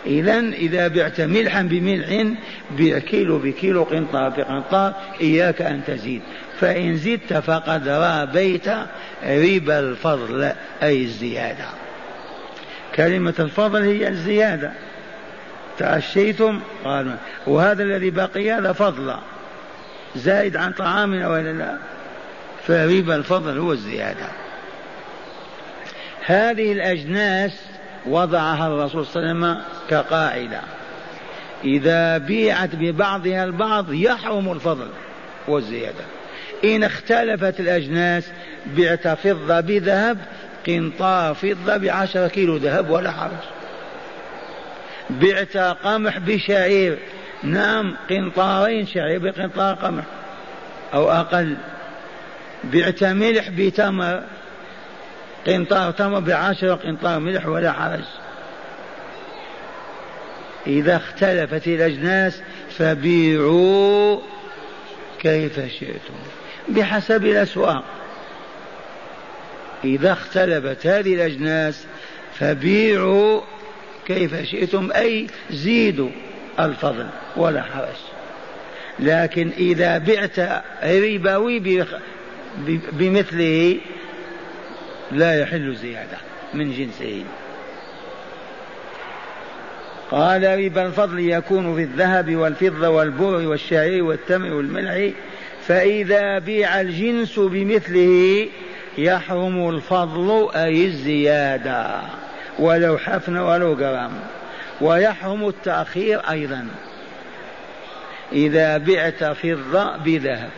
إذا 0.05 0.39
إذا 0.39 0.87
بعت 0.87 1.21
ملحا 1.21 1.61
بملح 1.61 2.33
بيع 2.77 2.99
كيلو 2.99 3.37
بكيلو 3.37 3.83
قنطار 3.83 4.29
بقنطار 4.29 4.93
إياك 5.21 5.61
أن 5.61 5.81
تزيد. 5.87 6.21
فإن 6.59 6.97
زدت 6.97 7.33
فقد 7.33 7.87
رابيت 7.87 8.67
ربا 9.25 9.79
الفضل 9.79 10.51
أي 10.83 11.03
الزيادة. 11.03 11.65
كلمة 12.95 13.33
الفضل 13.39 13.81
هي 13.81 14.07
الزيادة. 14.07 14.71
تعشيتم 15.77 16.59
قالوا. 16.83 17.15
وهذا 17.47 17.83
الذي 17.83 18.09
بقي 18.09 18.51
هذا 18.51 18.71
فضل. 18.71 19.15
زائد 20.15 20.57
عن 20.57 20.71
طعامنا 20.71 21.29
ولا 21.29 21.53
لا؟ 21.53 21.77
فربا 22.67 23.15
الفضل 23.15 23.57
هو 23.57 23.71
الزيادة. 23.71 24.42
هذه 26.25 26.71
الأجناس 26.71 27.51
وضعها 28.05 28.67
الرسول 28.67 29.05
صلى 29.05 29.23
الله 29.23 29.29
عليه 29.29 29.55
وسلم 29.55 29.63
كقاعدة. 29.89 30.61
إذا 31.63 32.17
بيعت 32.17 32.75
ببعضها 32.75 33.43
البعض 33.43 33.93
يحرم 33.93 34.51
الفضل 34.51 34.87
والزيادة. 35.47 36.03
إن 36.63 36.83
اختلفت 36.83 37.59
الأجناس 37.59 38.23
بعت 38.77 39.07
فضة 39.07 39.59
بذهب 39.59 40.17
قنطار 40.67 41.33
فضة 41.33 41.77
بعشرة 41.77 42.27
كيلو 42.27 42.57
ذهب 42.57 42.89
ولا 42.89 43.11
حرج. 43.11 43.31
بعت 45.09 45.57
قمح 45.57 46.17
بشعير 46.17 46.97
نعم 47.43 47.95
قنطارين 48.09 48.87
شعير 48.87 49.19
بقنطار 49.19 49.75
قمح 49.75 50.03
أو 50.93 51.11
أقل. 51.11 51.57
بعت 52.63 53.03
ملح 53.03 53.49
بتمر 53.49 54.23
قنطار 55.47 55.91
تمر 55.91 56.19
بعشرة 56.19 56.75
قنطار 56.75 57.19
ملح 57.19 57.45
ولا 57.45 57.71
حرج. 57.71 58.03
إذا 60.67 60.95
اختلفت 60.95 61.67
الأجناس 61.67 62.41
فبيعوا 62.69 64.19
كيف 65.19 65.59
شئتم 65.79 66.13
بحسب 66.69 67.25
الأسواق. 67.25 67.83
إذا 69.83 70.11
اختلفت 70.11 70.87
هذه 70.87 71.13
الأجناس 71.13 71.85
فبيعوا 72.39 73.41
كيف 74.07 74.41
شئتم 74.41 74.91
أي 74.91 75.27
زيدوا 75.49 76.09
الفضل 76.59 77.07
ولا 77.35 77.61
حرج. 77.63 77.95
لكن 78.99 79.51
إذا 79.57 79.97
بعت 79.97 80.63
ربوي 80.83 81.85
بمثله 82.91 83.77
لا 85.13 85.39
يحل 85.39 85.75
زيادة 85.75 86.17
من 86.53 86.71
جنسه. 86.71 87.23
قال 90.11 90.65
ربا 90.65 90.85
الفضل 90.85 91.19
يكون 91.19 91.75
في 91.75 91.81
الذهب 91.81 92.35
والفضة 92.35 92.89
والبر 92.89 93.47
والشعير 93.47 94.03
والتمر 94.03 94.53
والملح 94.53 95.13
فإذا 95.67 96.39
بيع 96.39 96.81
الجنس 96.81 97.39
بمثله 97.39 98.47
يحرم 98.97 99.69
الفضل 99.69 100.49
أي 100.55 100.85
الزيادة 100.85 102.01
ولو 102.59 102.97
حفن 102.97 103.37
ولو 103.37 103.75
جرام. 103.75 104.11
ويحرم 104.81 105.47
التأخير 105.47 106.19
أيضا. 106.19 106.67
إذا 108.31 108.77
بعت 108.77 109.23
فضة 109.23 109.97
بذهب. 109.97 110.49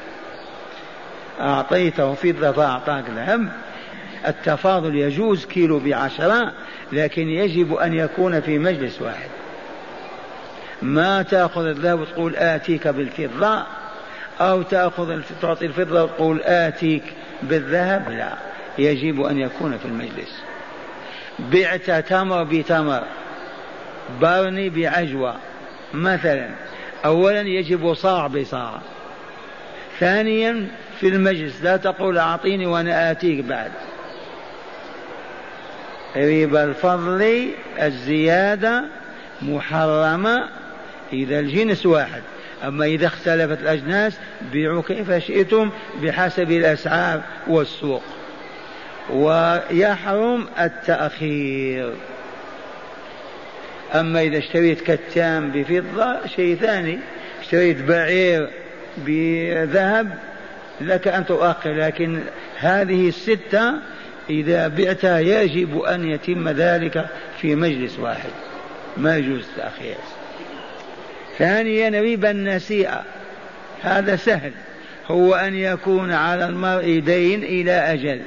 أعطيته 1.39 2.13
فضة 2.13 2.51
فأعطاك 2.51 3.05
ذهب. 3.15 3.49
التفاضل 4.27 4.95
يجوز 4.95 5.45
كيلو 5.45 5.79
بعشرة 5.79 6.53
لكن 6.91 7.29
يجب 7.29 7.73
أن 7.73 7.93
يكون 7.93 8.41
في 8.41 8.59
مجلس 8.59 9.01
واحد. 9.01 9.29
ما 10.81 11.21
تأخذ 11.21 11.65
الذهب 11.65 11.99
وتقول 11.99 12.35
آتيك 12.35 12.87
بالفضة 12.87 13.63
أو 14.41 14.61
تأخذ 14.61 15.21
تعطي 15.41 15.65
الفضة 15.65 16.03
وتقول 16.03 16.41
آتيك 16.41 17.03
بالذهب؟ 17.43 18.09
لا 18.09 18.33
يجب 18.77 19.21
أن 19.21 19.37
يكون 19.37 19.77
في 19.77 19.85
المجلس. 19.85 20.41
بعت 21.39 21.91
تمر 21.91 22.43
بتمر 22.43 23.03
برني 24.21 24.69
بعجوة 24.69 25.35
مثلا. 25.93 26.49
أولا 27.05 27.41
يجب 27.41 27.93
صاع 27.93 28.27
بصاع. 28.27 28.81
ثانيا 29.99 30.67
في 30.99 31.07
المجلس 31.07 31.63
لا 31.63 31.77
تقول 31.77 32.17
أعطيني 32.17 32.65
وأنا 32.65 33.11
آتيك 33.11 33.45
بعد. 33.45 33.71
ربا 36.17 36.63
الفضل 36.63 37.47
الزيادة 37.81 38.85
محرمة 39.41 40.49
إذا 41.13 41.39
الجنس 41.39 41.85
واحد. 41.85 42.21
أما 42.63 42.85
إذا 42.85 43.07
اختلفت 43.07 43.61
الأجناس 43.61 44.17
بيعوا 44.51 44.81
كيف 44.81 45.13
شئتم 45.13 45.69
بحسب 46.01 46.51
الأسعار 46.51 47.21
والسوق. 47.47 48.03
ويحرم 49.09 50.47
التأخير. 50.59 51.93
أما 53.95 54.21
إذا 54.21 54.37
اشتريت 54.37 54.91
كتان 54.91 55.51
بفضة 55.51 56.27
شيء 56.35 56.55
ثاني. 56.55 56.99
اشتريت 57.41 57.81
بعير 57.81 58.49
بذهب 58.97 60.17
لك 60.81 61.07
أن 61.07 61.25
تؤخر 61.25 61.73
لكن 61.73 62.19
هذه 62.57 63.07
الستة 63.07 63.73
إذا 64.29 64.67
بعتها 64.67 65.19
يجب 65.19 65.79
أن 65.79 66.07
يتم 66.07 66.49
ذلك 66.49 67.05
في 67.41 67.55
مجلس 67.55 67.99
واحد. 67.99 68.29
ما 68.97 69.17
يجوز 69.17 69.43
التأخير 69.51 69.95
ثانيا 71.37 72.01
ربا 72.01 72.31
النسيئة 72.31 73.03
هذا 73.81 74.15
سهل. 74.15 74.51
هو 75.07 75.35
أن 75.35 75.55
يكون 75.55 76.11
على 76.11 76.45
المرء 76.45 76.99
دين 76.99 77.43
إلى 77.43 77.71
أجل. 77.71 78.21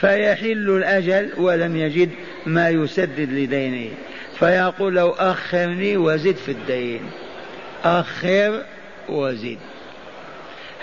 فيحل 0.00 0.70
الأجل 0.70 1.30
ولم 1.36 1.76
يجد 1.76 2.10
ما 2.46 2.68
يسدد 2.68 3.32
لدينه. 3.32 3.90
فيقول 4.38 4.94
لو 4.94 5.10
أخرني 5.10 5.96
وزد 5.96 6.36
في 6.36 6.50
الدين. 6.52 7.00
أخر 7.84 8.62
وزد. 9.08 9.58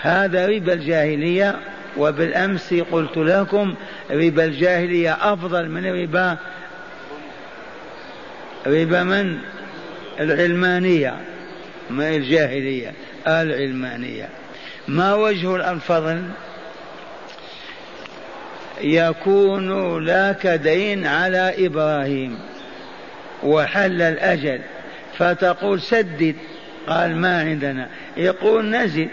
هذا 0.00 0.46
ربا 0.46 0.72
الجاهلية. 0.72 1.56
وبالأمس 1.96 2.74
قلت 2.74 3.16
لكم 3.16 3.74
ربا 4.10 4.44
الجاهلية 4.44 5.12
أفضل 5.32 5.68
من 5.68 5.86
ربا 5.86 6.38
ربا 8.66 9.02
من؟ 9.02 9.38
العلمانية. 10.20 11.14
ما 11.90 12.08
الجاهلية؟ 12.08 12.92
العلمانية. 13.26 14.28
ما 14.88 15.14
وجه 15.14 15.70
الفضل 15.72 16.22
يكون 18.80 19.98
لك 20.04 20.46
دين 20.46 21.06
على 21.06 21.66
إبراهيم. 21.66 22.38
وحل 23.42 24.02
الأجل. 24.02 24.60
فتقول 25.18 25.80
سدد. 25.80 26.36
قال 26.88 27.16
ما 27.16 27.40
عندنا. 27.40 27.88
يقول 28.16 28.70
نزل 28.70 29.08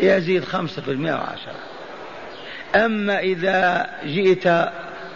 يزيد 0.00 0.44
خمسة 0.44 0.82
في 0.82 0.90
المئة 0.90 1.14
وعشرة. 1.14 1.54
أما 2.74 3.18
إذا 3.18 3.90
جئت 4.04 4.68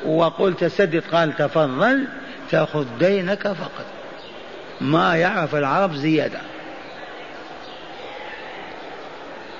وقلت 0.07 0.65
سدد 0.65 1.03
قال 1.13 1.37
تفضل 1.37 2.05
تأخذ 2.51 2.87
دينك 2.99 3.43
فقط. 3.43 3.85
ما 4.81 5.17
يعرف 5.17 5.55
العرب 5.55 5.95
زيادة. 5.95 6.39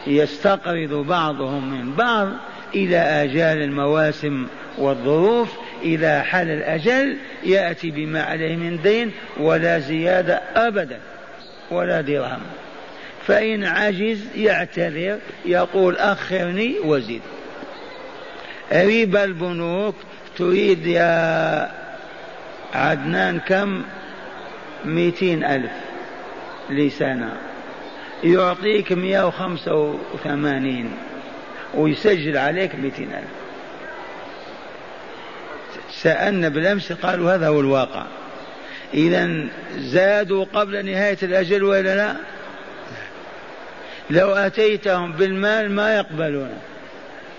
يستقرض 0.07 0.93
بعضهم 0.93 1.71
من 1.71 1.95
بعض 1.95 2.29
إلى 2.75 2.97
آجال 2.97 3.63
المواسم 3.63 4.47
والظروف 4.79 5.53
إذا 5.83 6.23
حل 6.23 6.51
الأجل 6.51 7.17
يأتي 7.45 7.91
بما 7.91 8.23
عليه 8.23 8.57
من 8.57 8.83
دين 8.83 9.13
ولا 9.37 9.79
زيادة 9.79 10.41
أبدا 10.57 10.99
ولا 11.71 12.01
درهم. 12.01 12.41
فإن 13.27 13.65
عجز 13.65 14.21
يعتذر 14.37 15.19
يقول 15.45 15.97
أخرني 15.97 16.79
وزد. 16.85 17.21
ربا 18.73 19.25
البنوك 19.25 19.95
تريد 20.37 20.87
يا 20.87 21.71
عدنان 22.75 23.41
كم؟ 23.41 23.83
مئتين 24.85 25.45
ألف 25.45 25.73
لسنة 26.71 27.37
يعطيك 28.25 28.93
مئة 28.93 29.27
وخمسة 29.27 29.99
وثمانين 30.15 30.91
ويسجل 31.75 32.37
عليك 32.37 32.75
مئتين 32.75 33.09
ألف. 33.13 33.31
سألنا 35.91 36.49
بالأمس 36.49 36.93
قالوا 36.93 37.35
هذا 37.35 37.49
هو 37.49 37.61
الواقع. 37.61 38.07
إذا 38.95 39.47
زادوا 39.79 40.45
قبل 40.45 40.87
نهاية 40.87 41.19
الأجل 41.23 41.63
ولا 41.63 41.97
لا؟ 41.97 42.17
لو 44.11 44.33
أتيتهم 44.35 45.13
بالمال 45.13 45.71
ما 45.71 45.97
يقبلون. 45.97 46.51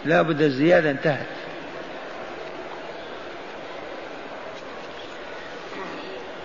لا 0.06 0.22
بد 0.22 0.42
الزيادة 0.42 0.92
انتهت. 0.92 1.26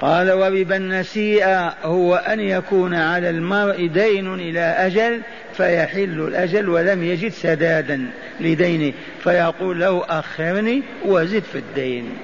قال 0.00 0.32
وربا 0.32 0.76
النسيئة 0.76 1.74
هو 1.82 2.14
أن 2.14 2.40
يكون 2.40 2.94
على 2.94 3.30
المرء 3.30 3.86
دين 3.86 4.34
إلى 4.34 4.60
أجل 4.60 5.22
فيحل 5.56 6.20
الأجل 6.28 6.68
ولم 6.68 7.02
يجد 7.04 7.32
سدادا 7.32 8.10
لدينه. 8.40 8.92
فيقول 9.24 9.80
له 9.80 10.04
أخرني 10.08 10.82
وزد 11.04 11.42
في 11.42 11.58
الدين. 11.58 12.18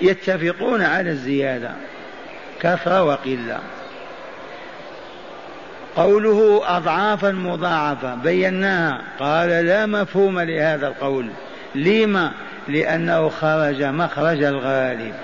يتفقون 0.00 0.82
على 0.82 1.10
الزيادة. 1.10 1.70
كثرة 2.60 3.02
وقلة. 3.04 3.58
قوله 5.96 6.62
أضعافا 6.76 7.30
مضاعفة 7.30 8.14
بيناها. 8.14 9.02
قال 9.18 9.48
لا 9.48 9.86
مفهوم 9.86 10.40
لهذا 10.40 10.86
القول. 10.86 11.30
لما؟ 11.74 12.32
لأنه 12.68 13.28
خرج 13.28 13.82
مخرج 13.82 14.42
الغالب. 14.42 15.14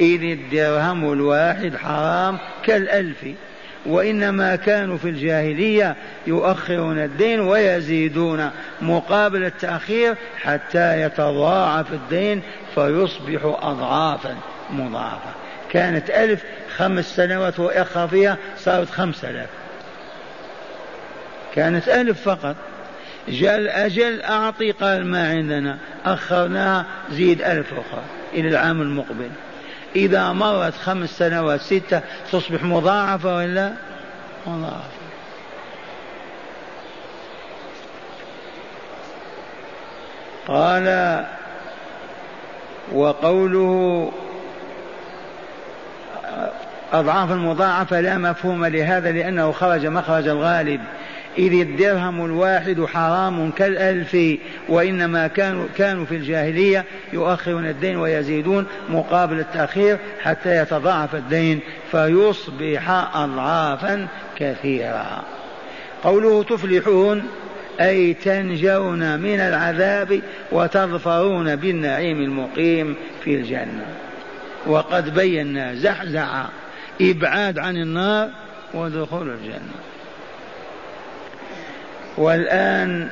إذ 0.00 0.22
الدرهم 0.22 1.12
الواحد 1.12 1.76
حرام 1.76 2.38
كالألف 2.64 3.24
وإنما 3.86 4.56
كانوا 4.56 4.98
في 4.98 5.08
الجاهلية 5.08 5.96
يؤخرون 6.26 6.98
الدين 6.98 7.40
ويزيدون 7.40 8.50
مقابل 8.82 9.44
التأخير 9.44 10.14
حتى 10.42 11.02
يتضاعف 11.02 11.92
الدين 11.92 12.42
فيصبح 12.74 13.40
أضعافا 13.44 14.36
مضاعفة 14.70 15.30
كانت 15.70 16.10
ألف 16.10 16.42
خمس 16.76 17.16
سنوات 17.16 17.60
وأخر 17.60 18.08
فيها 18.08 18.36
صارت 18.56 18.90
خمس 18.90 19.24
آلاف. 19.24 19.48
كانت 21.54 21.88
ألف 21.88 22.28
فقط. 22.28 22.56
جاء 23.28 23.58
الأجل 23.58 24.22
أعطي 24.22 24.70
قال 24.70 25.06
ما 25.06 25.28
عندنا. 25.28 25.78
أخرناها 26.04 26.86
زيد 27.10 27.42
ألف 27.42 27.72
أخرى 27.72 28.02
إلى 28.34 28.48
العام 28.48 28.82
المقبل. 28.82 29.30
إذا 29.96 30.32
مرت 30.32 30.74
خمس 30.74 31.10
سنوات 31.18 31.60
ستة 31.60 32.00
تصبح 32.32 32.62
مضاعفة 32.62 33.36
ولا؟ 33.36 33.72
مضاعفة. 34.46 35.02
قال 40.48 41.24
وقوله 42.92 44.12
أضعاف 46.92 47.30
مضاعفة 47.30 48.00
لا 48.00 48.18
مفهوم 48.18 48.66
لهذا 48.66 49.12
لأنه 49.12 49.52
خرج 49.52 49.86
مخرج 49.86 50.28
الغالب. 50.28 50.80
إذ 51.38 51.52
الدرهم 51.52 52.24
الواحد 52.24 52.84
حرام 52.84 53.50
كالألف 53.50 54.16
وإنما 54.68 55.26
كانوا, 55.26 55.66
كانوا 55.76 56.04
في 56.04 56.16
الجاهلية 56.16 56.84
يؤخرون 57.12 57.66
الدين 57.66 57.96
ويزيدون 57.96 58.66
مقابل 58.88 59.38
التأخير 59.40 59.98
حتى 60.22 60.56
يتضاعف 60.56 61.14
الدين 61.14 61.60
فيصبح 61.90 62.90
أضعافا 63.16 64.08
كثيرا 64.38 65.22
قوله 66.04 66.42
تفلحون 66.42 67.22
أي 67.80 68.14
تنجون 68.14 69.20
من 69.20 69.40
العذاب 69.40 70.22
وتظفرون 70.52 71.56
بالنعيم 71.56 72.20
المقيم 72.20 72.96
في 73.24 73.34
الجنة. 73.34 73.86
وقد 74.66 75.14
بينا 75.14 75.74
زحزح 75.74 76.46
إبعاد 77.00 77.58
عن 77.58 77.76
النار 77.76 78.28
ودخول 78.74 79.30
الجنة. 79.30 79.91
والآن 82.16 83.08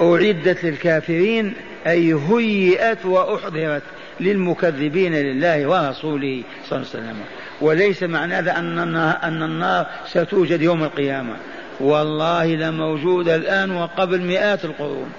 أعدت 0.00 0.64
للكافرين 0.64 1.54
أي 1.86 2.12
هيئت 2.12 3.06
وأحضرت 3.06 3.82
للمكذبين 4.20 5.14
لله 5.14 5.66
ورسوله 5.66 6.42
صلى 6.68 6.78
الله 6.78 6.90
عليه 6.94 7.04
وسلم. 7.04 7.16
وليس 7.60 8.02
معنى 8.02 8.34
هذا 8.34 8.56
أن 8.56 8.78
النار, 8.78 9.18
أن 9.22 9.42
النار 9.42 9.86
ستوجد 10.06 10.62
يوم 10.62 10.84
القيامة. 10.84 11.36
والله 11.80 12.46
لموجودة 12.46 13.36
الآن 13.36 13.70
وقبل 13.70 14.20
مئات 14.20 14.64
القرون. 14.64 15.12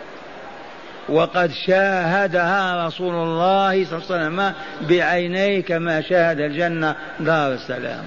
وقد 1.09 1.51
شاهدها 1.67 2.87
رسول 2.87 3.15
الله 3.15 3.85
صلى 3.85 3.97
الله 3.97 4.05
عليه 4.09 4.25
وسلم 4.25 4.53
بعينيه 4.89 5.63
كما 5.63 6.01
شاهد 6.01 6.39
الجنة 6.39 6.95
دار 7.19 7.53
السلام. 7.53 8.03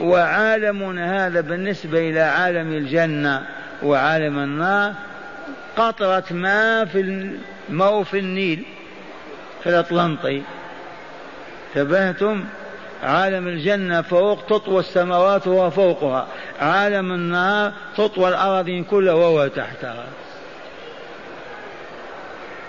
وعالمنا 0.00 1.26
هذا 1.26 1.40
بالنسبة 1.40 2.10
إلى 2.10 2.20
عالم 2.20 2.72
الجنة 2.72 3.42
وعالم 3.82 4.38
النار 4.38 4.92
قطرة 5.76 6.24
ماء 6.30 6.84
في 6.84 7.30
موف 7.68 8.14
النيل 8.14 8.62
في 9.62 9.68
الأطلنطي. 9.68 10.42
تبهتم 11.74 12.44
عالم 13.02 13.48
الجنة 13.48 14.02
فوق 14.02 14.46
تطوى 14.46 14.80
السماوات 14.80 15.46
وهو 15.46 15.70
فوقها. 15.70 16.26
عالم 16.60 17.12
النار 17.12 17.72
تطوى 17.96 18.28
الأراضين 18.28 18.84
كلها 18.84 19.14
وهو 19.14 19.46
تحتها. 19.48 20.06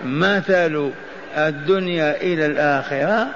مثل 0.06 0.92
الدنيا 1.38 2.22
إلى 2.22 2.46
الآخرة 2.46 3.28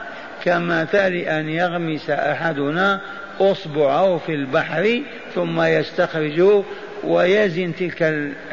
كمثل 0.43 1.13
أن 1.13 1.49
يغمس 1.49 2.09
أحدنا 2.09 3.01
أصبعه 3.41 4.17
في 4.17 4.35
البحر 4.35 5.01
ثم 5.35 5.61
يستخرجه 5.61 6.63
ويزن 7.03 7.75
تلك 7.75 8.03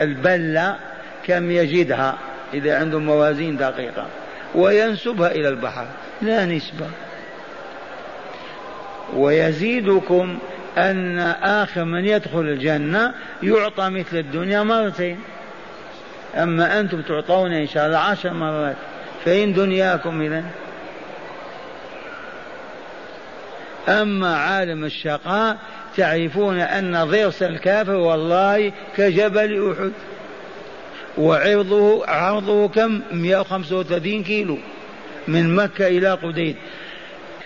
البلة 0.01 0.77
كم 1.27 1.51
يجدها 1.51 2.19
إذا 2.55 2.79
عنده 2.79 2.99
موازين 2.99 3.57
دقيقة 3.57 4.07
وينسبها 4.55 5.31
إلى 5.31 5.49
البحر 5.49 5.87
لا 6.23 6.45
نسبة. 6.45 6.87
ويزيدكم 9.15 10.39
أن 10.79 11.19
آخر 11.43 11.85
من 11.85 12.05
يدخل 12.05 12.41
الجنة 12.41 13.15
يعطى 13.43 13.89
مثل 13.89 14.17
الدنيا 14.17 14.63
مرتين. 14.63 15.19
أما 16.35 16.81
أنتم 16.81 17.03
تعطون 17.03 17.53
إن 17.53 17.67
شاء 17.67 17.87
الله 17.87 17.99
عشر 17.99 18.33
مرات 18.33 18.77
فإن 19.25 19.53
دنياكم 19.53 20.21
إذن 20.21 20.45
أما 23.89 24.37
عالم 24.37 24.85
الشقاء 24.85 25.57
تعرفون 25.97 26.61
أن 26.61 27.05
ضرس 27.05 27.43
الكافر 27.43 27.95
والله 27.95 28.73
كجبل 28.97 29.73
أحد. 29.73 29.93
وعرضه 31.19 32.07
عرضه 32.07 32.69
كم؟ 32.69 33.01
135 33.13 34.23
كيلو 34.23 34.59
من 35.29 35.55
مكة 35.55 35.87
إلى 35.87 36.13
قديد 36.13 36.57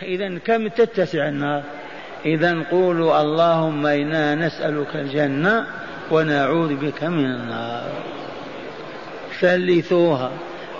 إذا 0.02 0.38
كم 0.38 0.68
تتسع 0.68 1.28
النار؟ 1.28 1.62
إذا 2.24 2.62
قولوا 2.70 3.20
اللهم 3.20 3.87
إنا 3.87 4.35
نسألك 4.35 4.96
الجنة 4.96 5.66
ونعوذ 6.11 6.74
بك 6.74 7.05
من 7.05 7.24
النار. 7.24 7.92
ثلثوها. 9.40 10.31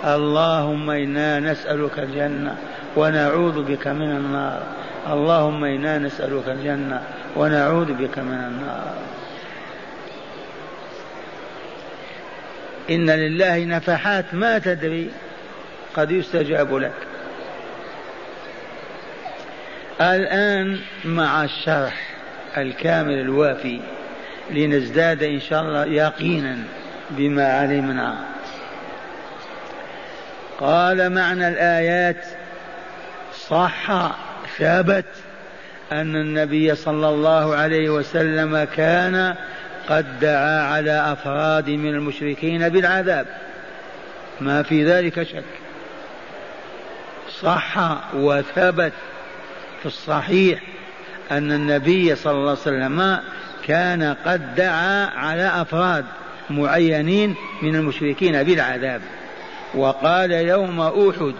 اللهم 0.03 0.89
إنا 0.89 1.39
نسألك 1.39 1.99
الجنة 1.99 2.55
ونعوذ 2.95 3.63
بك 3.63 3.87
من 3.87 4.11
النار. 4.11 4.63
اللهم 5.11 5.63
إنا 5.63 5.97
نسألك 5.97 6.47
الجنة 6.47 7.01
ونعوذ 7.35 7.93
بك 7.93 8.19
من 8.19 8.33
النار. 8.33 8.93
إن 12.89 13.09
لله 13.09 13.65
نفحات 13.65 14.25
ما 14.33 14.59
تدري 14.59 15.11
قد 15.95 16.11
يستجاب 16.11 16.75
لك. 16.75 16.93
الآن 20.01 20.79
مع 21.05 21.43
الشرح 21.43 22.09
الكامل 22.57 23.19
الوافي 23.19 23.79
لنزداد 24.51 25.23
إن 25.23 25.39
شاء 25.39 25.61
الله 25.61 25.85
يقينا 25.85 26.57
بما 27.09 27.59
علمنا. 27.59 28.15
قال 30.59 31.13
معنى 31.13 31.47
الآيات 31.47 32.25
صح 33.49 33.89
ثابت 34.57 35.05
أن 35.91 36.15
النبي 36.15 36.75
صلى 36.75 37.09
الله 37.09 37.55
عليه 37.55 37.89
وسلم 37.89 38.63
كان 38.63 39.35
قد 39.89 40.19
دعا 40.19 40.61
على 40.61 41.13
أفراد 41.13 41.69
من 41.69 41.89
المشركين 41.89 42.69
بالعذاب. 42.69 43.27
ما 44.41 44.63
في 44.63 44.85
ذلك 44.85 45.23
شك. 45.23 45.43
صح 47.41 47.77
وثبت 48.13 48.93
في 49.79 49.85
الصحيح 49.85 50.61
أن 51.31 51.51
النبي 51.51 52.15
صلى 52.15 52.33
الله 52.33 52.49
عليه 52.49 52.59
وسلم 52.61 53.19
كان 53.67 54.15
قد 54.25 54.55
دعا 54.55 55.05
على 55.05 55.61
أفراد 55.61 56.05
معينين 56.49 57.35
من 57.61 57.75
المشركين 57.75 58.43
بالعذاب. 58.43 59.01
وقال 59.73 60.31
يوم 60.31 60.81
أحد 60.81 61.33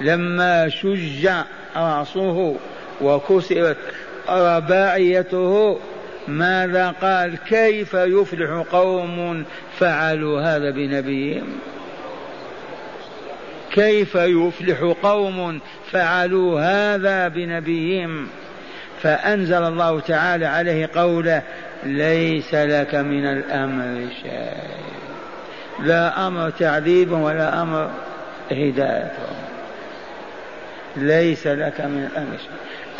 لما 0.00 0.68
شج 0.68 1.28
رأسه 1.76 2.56
وكسرت 3.00 3.76
رباعيته. 4.28 5.78
ماذا 6.28 6.90
قال؟ 6.90 7.38
كيف 7.48 7.94
يفلح 7.94 8.64
قوم 8.72 9.44
فعلوا 9.78 10.40
هذا 10.40 10.70
بنبيهم 10.70 11.46
كيف 13.72 14.14
يفلح 14.14 14.94
قوم 15.02 15.60
فعلوا 15.90 16.60
هذا 16.60 17.28
بنبيهم 17.28 18.28
فأنزل 19.02 19.62
الله 19.62 20.00
تعالى 20.00 20.46
عليه 20.46 20.90
قوله 20.94 21.42
ليس 21.84 22.54
لك 22.54 22.94
من 22.94 23.26
الأمر 23.26 24.08
شيء. 24.22 24.88
لا 25.82 26.26
أمر 26.26 26.50
تعذيب 26.50 27.12
ولا 27.12 27.62
أمر 27.62 27.90
هدايتهم 28.50 29.47
ليس 31.02 31.46
لك 31.46 31.80
من 31.80 32.10
الأمر 32.12 32.38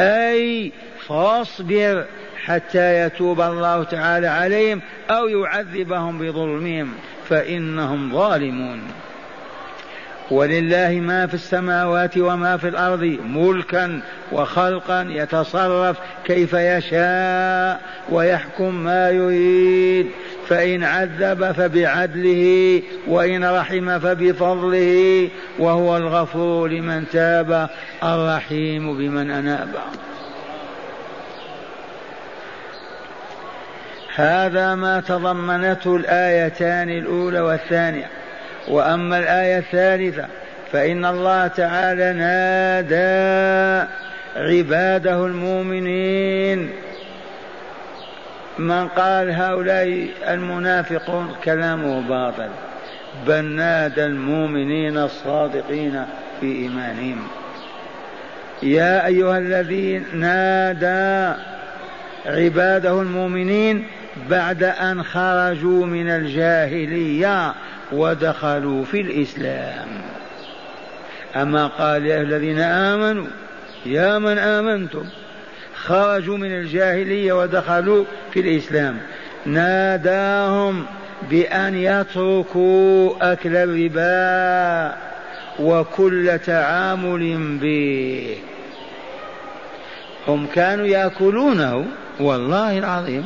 أي 0.00 0.72
فاصبر 1.06 2.04
حتى 2.44 3.06
يتوب 3.06 3.40
الله 3.40 3.84
تعالى 3.84 4.26
عليهم 4.26 4.80
أو 5.10 5.28
يعذبهم 5.28 6.18
بظلمهم 6.18 6.92
فإنهم 7.28 8.12
ظالمون. 8.12 8.80
ولله 10.30 11.00
ما 11.00 11.26
في 11.26 11.34
السماوات 11.34 12.18
وما 12.18 12.56
في 12.56 12.68
الأرض 12.68 13.18
ملكا 13.24 14.00
وخلقا 14.32 15.02
يتصرف 15.10 15.96
كيف 16.24 16.52
يشاء 16.52 17.80
ويحكم 18.08 18.74
ما 18.74 19.10
يريد. 19.10 20.06
فإن 20.48 20.84
عذب 20.84 21.52
فبعدله 21.52 22.82
وإن 23.06 23.44
رحم 23.44 23.98
فبفضله 23.98 25.28
وهو 25.58 25.96
الغفور 25.96 26.68
لمن 26.68 27.04
تاب 27.12 27.68
الرحيم 28.04 28.98
بمن 28.98 29.30
أناب. 29.30 29.68
هذا 34.14 34.74
ما 34.74 35.00
تضمنته 35.00 35.96
الآيتان 35.96 36.88
الأولى 36.88 37.40
والثانية. 37.40 38.17
وأما 38.68 39.18
الآية 39.18 39.58
الثالثة 39.58 40.26
فإن 40.72 41.04
الله 41.04 41.46
تعالى 41.46 42.12
نادى 42.12 43.88
عباده 44.36 45.26
المؤمنين. 45.26 46.70
من 48.58 48.88
قال 48.88 49.30
هؤلاء 49.30 50.08
المنافقون 50.28 51.34
كلامه 51.44 52.00
باطل 52.08 52.48
بل 53.26 53.44
نادى 53.44 54.04
المؤمنين 54.04 54.98
الصادقين 54.98 56.04
في 56.40 56.46
إيمانهم. 56.46 57.28
يا 58.62 59.06
أيها 59.06 59.38
الذين 59.38 60.04
نادى 60.14 61.40
عباده 62.26 63.00
المؤمنين 63.00 63.84
بعد 64.30 64.62
أن 64.62 65.02
خرجوا 65.02 65.86
من 65.86 66.08
الجاهلية 66.10 67.54
ودخلوا 67.92 68.84
في 68.84 69.00
الإسلام. 69.00 69.88
أما 71.36 71.66
قال 71.66 72.06
يا 72.06 72.22
الذين 72.22 72.60
آمنوا 72.60 73.26
يا 73.86 74.18
من 74.18 74.38
آمنتم 74.38 75.04
خرجوا 75.74 76.36
من 76.36 76.52
الجاهلية 76.52 77.32
ودخلوا 77.32 78.04
في 78.32 78.40
الإسلام. 78.40 78.98
ناداهم 79.46 80.86
بأن 81.30 81.74
يتركوا 81.74 83.32
أكل 83.32 83.56
الربا 83.56 84.96
وكل 85.60 86.38
تعامل 86.46 87.58
به. 87.60 88.36
هم 90.28 90.46
كانوا 90.54 90.86
يأكلونه 90.86 91.86
والله 92.20 92.78
العظيم 92.78 93.24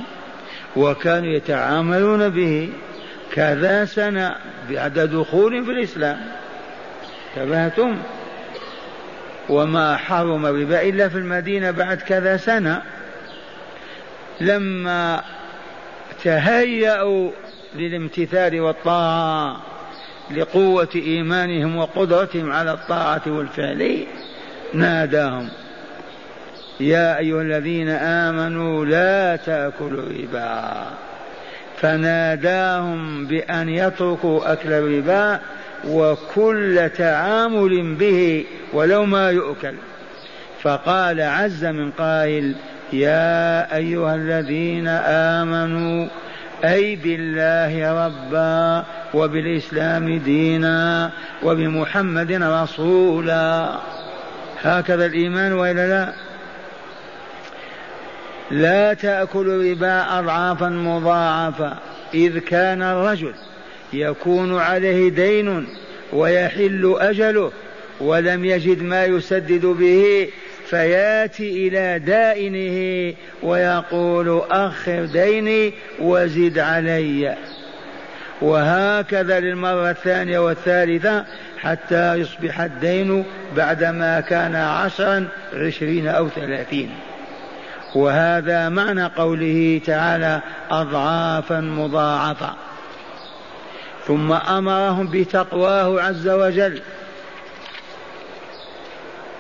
وكانوا 0.77 1.29
يتعاملون 1.29 2.29
به. 2.29 2.69
كذا 3.33 3.85
سنة 3.85 4.37
بعد 4.71 4.99
دخول 4.99 5.65
في 5.65 5.71
الإسلام. 5.71 6.21
انتبهتم؟ 7.37 7.97
وما 9.49 9.97
حرم 9.97 10.47
الربا 10.47 10.83
إلا 10.83 11.09
في 11.09 11.19
المدينة 11.19 11.71
بعد 11.71 11.97
كذا 11.97 12.37
سنة. 12.37 12.83
لما 14.41 15.23
تهيأوا 16.25 17.31
للامتثال 17.75 18.61
والطاعة 18.61 19.61
لقوة 20.31 20.89
إيمانهم 20.95 21.77
وقدرتهم 21.77 22.53
على 22.53 22.73
الطاعة 22.73 23.23
والفعل 23.27 24.07
ناداهم 24.75 25.49
يا 26.81 27.19
أيها 27.19 27.43
الذين 27.43 27.89
آمنوا 27.89 28.87
لا 28.87 29.37
تأكلوا 29.37 30.03
الربا. 30.03 30.87
فناداهم 31.83 33.27
بأن 33.27 33.69
يتركوا 33.69 34.53
أكل 34.53 34.73
الربا 34.73 35.41
وكل 35.89 36.91
تعامل 36.97 37.95
به 37.95 38.45
ولو 38.73 39.05
ما 39.05 39.31
يؤكل. 39.31 39.75
فقال 40.63 41.21
عز 41.21 41.65
من 41.65 41.91
قائل 41.91 42.55
يا 42.93 43.77
أيها 43.77 44.15
الذين 44.15 44.89
آمنوا 45.39 46.09
أي 46.65 46.97
بالله 46.97 48.05
ربا 48.07 48.85
وبالإسلام 49.15 50.19
دينا 50.19 51.11
وبمحمد 51.43 52.33
رسولا. 52.33 53.79
هكذا 54.63 55.07
الإيمان 55.07 55.53
وإلا 55.53 55.89
لا؟ 55.89 56.13
لا 58.53 58.95
تأكل 58.95 59.47
الربا 59.51 60.19
أضعافا 60.19 60.69
مضاعفة 60.69 61.77
إذ 62.15 62.39
كان 62.39 62.83
الرجل 62.83 63.33
يكون 63.93 64.59
عليه 64.59 65.09
دين 65.09 65.67
ويحل 66.13 66.97
أجله 66.99 67.53
ولم 68.01 68.45
يجد 68.45 68.83
ما 68.83 69.05
يسدد 69.05 69.67
به 69.67 70.29
فياتي 70.67 71.69
إلى 71.69 71.99
دائنه 71.99 73.15
ويقول 73.43 74.43
أخر 74.51 75.05
ديني 75.05 75.73
وزد 76.01 76.59
علي. 76.59 77.37
وهكذا 78.43 79.41
للمرة 79.41 79.91
الثانية 79.91 80.39
والثالثة 80.39 81.25
حتى 81.59 82.15
يصبح 82.15 82.61
الدين 82.61 83.25
بعدما 83.57 84.21
كان 84.21 84.55
عشرا 84.55 85.29
عشرين 85.55 86.09
أو 86.09 86.29
ثلاثين. 86.29 86.91
وهذا 87.95 88.69
معنى 88.69 89.05
قوله 89.05 89.81
تعالى 89.87 90.41
أضعافا 90.71 91.61
مضاعفة. 91.61 92.55
ثم 94.07 94.33
أمرهم 94.33 95.07
بتقواه 95.07 96.01
عز 96.01 96.29
وجل. 96.29 96.81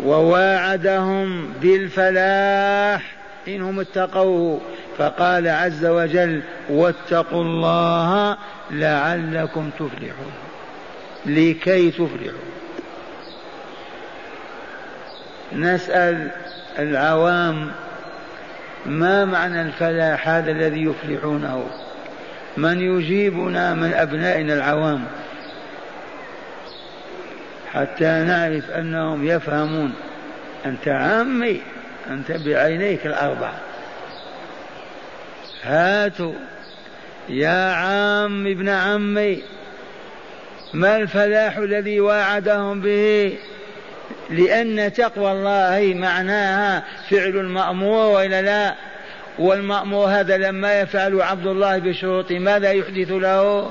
وواعدهم 0.01 1.53
بالفلاح 1.63 3.15
إنهم 3.49 3.81
اتقوه. 3.81 4.61
فقال 4.99 5.49
عز 5.49 5.85
وجل 5.85 6.43
واتقوا 6.71 7.45
الله 7.45 8.37
لعلكم 8.71 9.71
تفلحون. 9.71 10.33
لكي 11.27 11.91
تفلحوا 11.91 12.53
نسأل 15.53 16.31
العوام 16.79 17.71
ما 18.87 19.25
معنى 19.25 19.63
الفلاح 19.63 20.29
هذا 20.29 20.51
الذي 20.51 20.83
يفلحونه؟ 20.83 21.67
من 22.57 22.81
يجيبنا 22.81 23.75
من 23.75 23.93
أبنائنا 23.93 24.55
العوام. 24.55 25.05
حتى 27.73 28.05
نعرف 28.05 28.71
أنهم 28.71 29.27
يفهمون. 29.27 29.93
أنت 30.67 30.89
عمي 30.89 31.61
أنت 32.11 32.33
بعينيك 32.33 33.07
الأربع 33.07 33.53
هاتوا 35.63 36.35
يا 37.29 37.73
عم 37.73 38.47
ابن 38.47 38.69
عمي 38.69 39.43
ما 40.75 40.97
الفلاح 40.97 41.57
الذي 41.57 42.01
وعدهم 42.01 42.81
به؟ 42.81 43.39
لأن 44.33 44.93
تقوى 44.93 45.33
الله 45.33 45.95
معناها 45.95 46.85
فعل 47.11 47.37
المأمور 47.37 48.15
وإلا 48.15 48.43
لا؟ 48.43 48.75
والمأمور 49.39 50.07
هذا 50.07 50.37
لما 50.37 50.81
يفعل 50.81 51.23
عبد 51.23 51.47
الله 51.47 51.79
بشروط 51.79 52.33
ماذا 52.33 52.73
يحدث 52.73 53.13
له؟ 53.13 53.71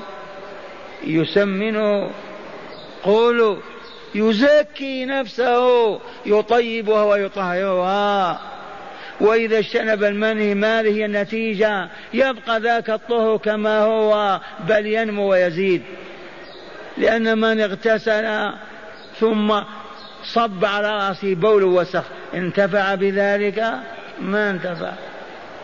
يسمنه. 1.04 2.10
قولوا 3.02 3.56
يزكي 4.14 5.04
نفسه 5.04 6.00
يطيبها 6.26 7.04
ويطهرها. 7.04 8.40
وإذا 9.20 9.58
اجتنب 9.58 10.04
المنهي 10.04 10.54
ما 10.54 10.80
هي 10.80 11.04
النتيجة؟ 11.04 11.88
يبقى 12.14 12.60
ذاك 12.60 12.90
الطهر 12.90 13.36
كما 13.36 13.80
هو 13.80 14.40
بل 14.68 14.86
ينمو 14.86 15.30
ويزيد. 15.30 15.82
لأن 16.98 17.38
من 17.38 17.60
اغتسل 17.60 18.52
ثم 19.20 19.52
صب 20.24 20.64
على 20.64 21.08
رأسه 21.08 21.34
بول 21.34 21.62
وسخ. 21.64 22.04
انتفع 22.34 22.94
بذلك 22.94 23.64
ما 24.20 24.50
انتفع. 24.50 24.92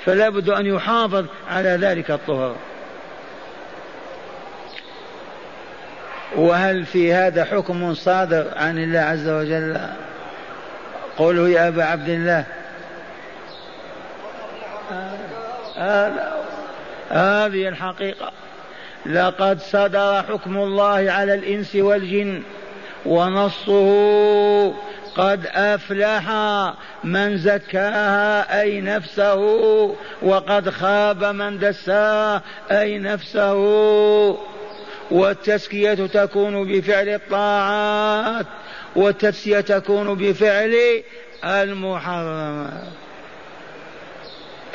فلا 0.04 0.28
بد 0.28 0.48
أن 0.48 0.66
يحافظ 0.66 1.26
على 1.50 1.68
ذلك 1.68 2.10
الطهر. 2.10 2.56
وهل 6.36 6.84
في 6.84 7.14
هذا 7.14 7.44
حكم 7.44 7.94
صادر 7.94 8.46
عن 8.56 8.78
الله 8.78 8.98
عز 8.98 9.28
وجل؟ 9.28 9.80
قولوا 11.16 11.48
يا 11.48 11.68
أبا 11.68 11.84
عبد 11.84 12.08
الله. 12.08 12.44
هذه 17.10 17.68
الحقيقة. 17.68 18.32
لقد 19.06 19.60
صدر 19.60 20.22
حكم 20.22 20.56
الله 20.56 21.12
على 21.12 21.34
الإنس 21.34 21.76
والجن. 21.76 22.42
ونصه 23.06 24.74
قد 25.16 25.46
أفلح 25.46 26.30
من 27.04 27.38
زكاها 27.38 28.60
أي 28.60 28.80
نفسه 28.80 29.36
وقد 30.22 30.70
خاب 30.70 31.24
من 31.24 31.58
دساها 31.58 32.42
أي 32.70 32.98
نفسه 32.98 33.54
والتزكية 35.10 35.94
تكون 35.94 36.72
بفعل 36.72 37.08
الطاعات 37.08 38.46
والتفسية 38.96 39.60
تكون 39.60 40.14
بفعل 40.14 41.02
المحرمات. 41.44 42.72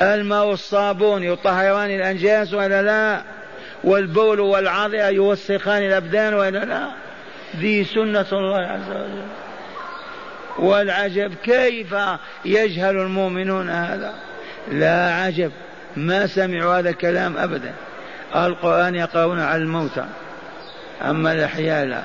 الماء 0.02 0.46
والصابون 0.46 1.24
يطهران 1.24 1.92
الأنجاس 1.92 2.54
ولا 2.54 2.82
لا؟ 2.82 3.22
والبول 3.84 4.40
والعضع 4.40 5.10
يوسخان 5.10 5.84
الأبدان 5.84 6.34
ولا 6.34 6.66
لا؟ 6.66 7.03
ذي 7.58 7.84
سنة 7.84 8.26
الله 8.32 8.60
عز 8.60 8.90
وجل 8.90 9.24
والعجب 10.60 11.34
كيف 11.44 11.96
يجهل 12.46 12.98
المؤمنون 12.98 13.70
هذا؟ 13.70 14.14
لا 14.72 15.14
عجب 15.14 15.52
ما 15.98 16.28
سمعوا 16.28 16.80
هذا 16.80 16.90
الكلام 16.90 17.38
أبدا. 17.38 17.74
القرآن 18.36 18.96
يقرؤون 18.96 19.40
على 19.40 19.62
الموتى. 19.62 20.06
أما 21.02 21.32
الأحياء 21.32 21.86
لا. 21.86 22.02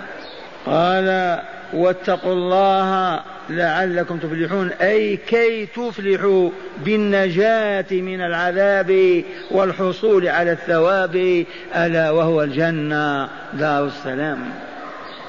قال 0.66 1.38
واتقوا 1.72 2.32
الله 2.32 3.20
لعلكم 3.50 4.18
تفلحون. 4.18 4.70
أي 4.80 5.16
كي 5.16 5.66
تفلحوا 5.66 6.50
بالنجاة 6.78 7.87
من 7.90 8.20
العذاب 8.20 9.22
والحصول 9.50 10.28
على 10.28 10.52
الثواب 10.52 11.44
ألا 11.76 12.11
وهو 12.11 12.42
الجنة. 12.42 13.28
دار 13.52 13.84
السلام. 13.84 14.67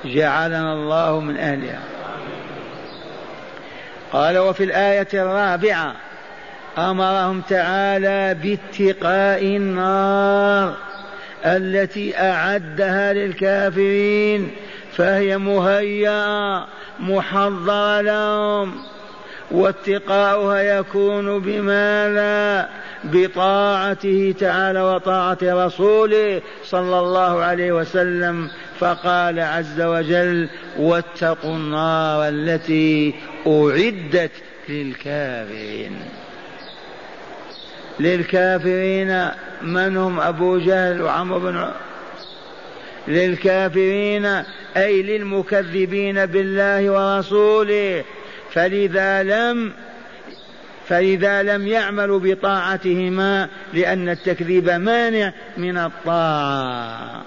جعلنا 0.06 0.74
الله 0.74 1.20
من 1.20 1.38
أهلها. 1.38 1.80
قال 4.12 4.38
وفي 4.38 4.64
الآية 4.64 5.08
الرابعة 5.14 5.96
أمرهم 6.78 7.42
تعالى 7.42 8.34
باتقاء 8.34 9.44
النار 9.44 10.76
التي 11.46 12.18
أعدها 12.18 13.14
للكافرين 13.14 14.52
فهي 14.94 15.38
مهيئة 15.38 16.68
محضرة 17.00 18.02
لهم 18.02 18.74
واتقاؤها 19.52 20.62
يكون 20.62 21.40
بماذا؟ 21.40 22.70
بطاعته 23.04 24.36
تعالى 24.40 24.82
وطاعة 24.82 25.38
رسوله 25.44 26.42
صلى 26.64 27.00
الله 27.00 27.44
عليه 27.44 27.72
وسلم 27.72 28.50
فقال 28.80 29.40
عز 29.40 29.82
وجل 29.82 30.50
واتقوا 30.78 31.56
النار 31.56 32.28
التي 32.28 33.14
أعدت 33.48 34.32
للكافرين. 34.70 36.00
للكافرين 38.00 39.28
من 39.62 39.98
هم؟ 39.98 40.20
أبو 40.20 40.58
جهل 40.58 41.02
وعمرو 41.02 41.40
بن 41.40 41.72
للكافرين 43.08 44.26
أي 44.78 45.02
للمكذبين 45.02 46.26
بالله 46.26 46.90
ورسوله. 46.90 48.04
فلذا 48.52 49.24
لم 49.24 49.74
فإذا 50.90 51.44
لم 51.44 51.68
يعملوا 51.68 52.20
بطاعتهما 52.20 53.50
لأن 53.74 54.10
التكذيب 54.10 54.70
مانع 54.70 55.34
من 55.58 55.78
الطاعة. 55.78 57.24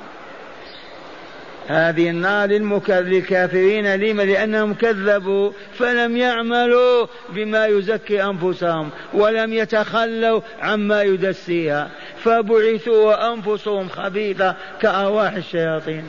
هذه 1.68 2.11
النار 2.11 2.48
للكافرين 2.48 3.94
لما 3.94 4.22
لأنهم 4.22 4.75
كذبوا 4.75 5.53
فلم 5.79 6.16
يعملوا 6.16 7.07
بما 7.29 7.66
يزكي 7.66 8.22
أنفسهم 8.25 8.90
ولم 9.14 9.53
يتخلوا 9.53 10.40
عما 10.61 11.03
يدسيها. 11.03 11.90
فبعثوا 12.18 13.05
وأنفسهم 13.07 13.88
خبيثة 13.88 14.57
كأرواح 14.81 15.33
الشياطين. 15.33 16.05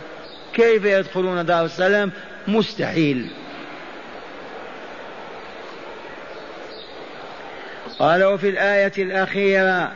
كيف 0.54 0.86
يدخلون 0.86 1.46
دار 1.46 1.66
السلام؟ 1.66 2.12
مستحيل. 2.48 3.43
قال 8.00 8.24
وفي 8.24 8.50
الآية 8.50 8.92
الأخيرة 8.98 9.92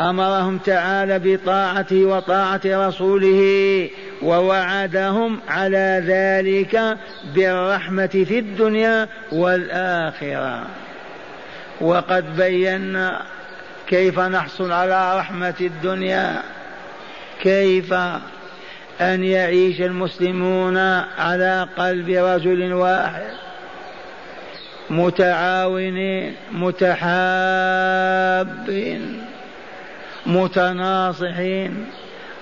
أمرهم 0.00 0.58
تعالى 0.58 1.18
بطاعته 1.18 2.04
وطاعة 2.04 2.60
رسوله 2.66 3.90
ووعدهم 4.22 5.40
على 5.48 6.02
ذلك 6.06 6.98
بالرحمة 7.34 8.06
في 8.06 8.38
الدنيا 8.38 9.08
والآخرة. 9.32 10.66
وقد 11.80 12.36
بينا 12.36 13.22
كيف 13.88 14.18
نحصل 14.20 14.72
على 14.72 15.18
رحمة 15.18 15.54
الدنيا 15.60 16.42
كيف 17.42 17.92
أن 19.00 19.24
يعيش 19.24 19.80
المسلمون 19.80 20.76
على 21.18 21.68
قلب 21.78 22.08
رجل 22.08 22.72
واحد. 22.72 23.45
متعاونين 24.90 26.34
متحابين 26.52 27.96
متناصحين 30.26 31.86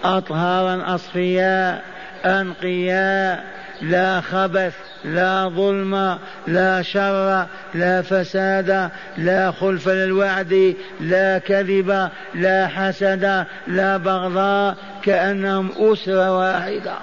أطهارا 0.04 0.94
أصفياء 0.94 1.82
أنقياء 2.24 3.44
لا 3.82 4.20
خبث 4.20 4.74
لا 5.04 5.48
ظلم 5.48 6.18
لا 6.46 6.82
شر 6.82 7.46
لا 7.74 8.02
فساد 8.02 8.90
لا 9.18 9.50
خلف 9.50 9.88
للوعد 9.88 10.74
لا 11.00 11.38
كذب 11.38 12.08
لا 12.34 12.66
حسد 12.66 13.44
لا 13.66 13.96
بغضاء 13.96 14.76
كأنهم 15.02 15.70
أسرة 15.78 16.38
واحدة. 16.38 16.94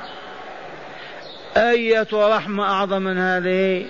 أية 1.58 2.08
رحمة 2.14 2.64
أعظم 2.64 3.02
من 3.02 3.18
هذه؟ 3.18 3.86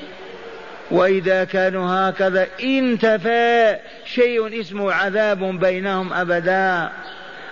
وإذا 0.92 1.44
كانوا 1.44 2.10
هكذا 2.10 2.48
انتفى 2.64 3.78
شيء 4.06 4.60
اسمه 4.60 4.94
عذاب 4.94 5.60
بينهم 5.60 6.14
أبدا. 6.14 6.90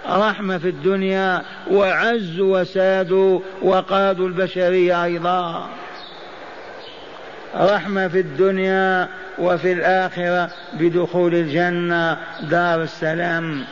رحمة 0.10 0.58
في 0.58 0.70
الدنيا 0.70 1.42
وعزوا 1.72 2.60
وسادوا 2.60 3.40
وقادوا 3.62 4.28
البشرية 4.28 5.04
أيضا. 5.04 5.70
رحمة 7.56 8.08
في 8.08 8.20
الدنيا 8.20 9.08
وفي 9.38 9.72
الآخرة 9.74 10.50
بدخول 10.74 11.36
الجنة 11.36 12.18
دار 12.42 12.82
السلام. 12.82 13.64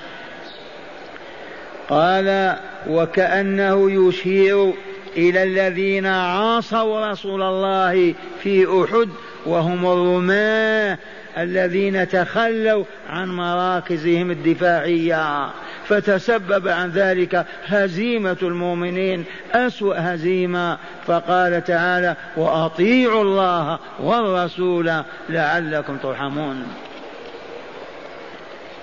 قال 1.89 2.55
وكأنه 2.87 3.91
يشير 3.91 4.73
إلى 5.17 5.43
الذين 5.43 6.05
عاصوا 6.05 7.11
رسول 7.11 7.41
الله 7.41 8.13
في 8.43 8.83
أحد 8.83 9.09
وهم 9.47 9.85
الرماة 9.85 10.97
الذين 11.37 12.09
تخلوا 12.09 12.83
عن 13.09 13.27
مراكزهم 13.27 14.31
الدفاعية. 14.31 15.49
فتسبب 15.87 16.67
عن 16.67 16.89
ذلك 16.89 17.45
هزيمة 17.65 18.37
المؤمنين 18.41 19.25
أسوأ 19.53 19.95
هزيمة. 19.97 20.77
فقال 21.07 21.63
تعالى 21.63 22.15
وأطيعوا 22.37 23.21
الله 23.21 23.79
والرسول 23.99 24.91
لعلكم 25.29 25.97
ترحمون. 25.97 26.67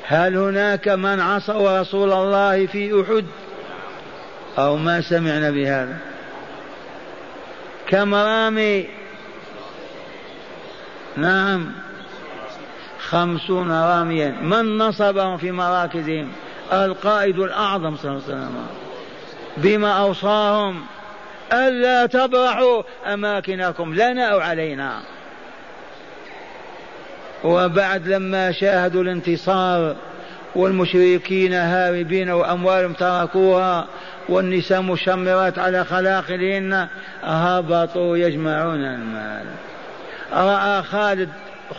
هل 0.06 0.36
هناك 0.36 0.88
من 0.88 1.20
عصوا 1.20 1.80
رسول 1.80 2.12
الله 2.12 2.66
في 2.66 3.02
أحد؟ 3.02 3.24
أو 4.58 4.76
ما 4.76 5.00
سمعنا 5.00 5.50
بهذا؟ 5.50 5.96
كم 7.88 8.14
رامي 8.14 8.86
نعم. 11.16 11.72
خمسون 13.08 13.70
راميا. 13.70 14.30
من 14.42 14.78
نصبهم 14.78 15.36
في 15.36 15.52
مراكزهم؟ 15.52 16.32
القائد 16.72 17.38
الأعظم 17.38 17.96
صلى 17.96 18.10
الله 18.10 18.22
عليه 18.24 18.34
وسلم. 18.34 18.66
بما 19.56 19.92
أوصاهم. 19.92 20.82
ألا 21.52 22.06
تبرحوا. 22.06 22.82
أماكنكم 23.06 23.94
لنا 23.94 24.24
أو 24.24 24.40
علينا. 24.40 25.00
وبعد 27.44 28.08
لما 28.08 28.52
شاهدوا 28.52 29.02
الانتصار 29.02 29.96
والمشركين 30.54 31.52
هاربين 31.52 32.30
وأموالهم 32.30 32.92
تركوها 32.92 33.86
والنساء 34.28 34.82
مشمرات 34.82 35.58
على 35.58 35.84
خلاقلهن 35.84 36.88
هبطوا 37.22 38.16
يجمعون 38.16 38.84
المال. 38.84 39.46
رأى 40.34 40.82
خالد 40.82 41.28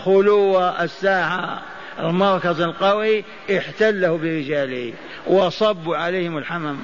خلو 0.05 0.59
الساحة 0.59 1.61
المركز 1.99 2.61
القوي 2.61 3.23
احتله 3.57 4.17
برجاله 4.17 4.93
وصبوا 5.27 5.97
عليهم 5.97 6.37
الحمم. 6.37 6.77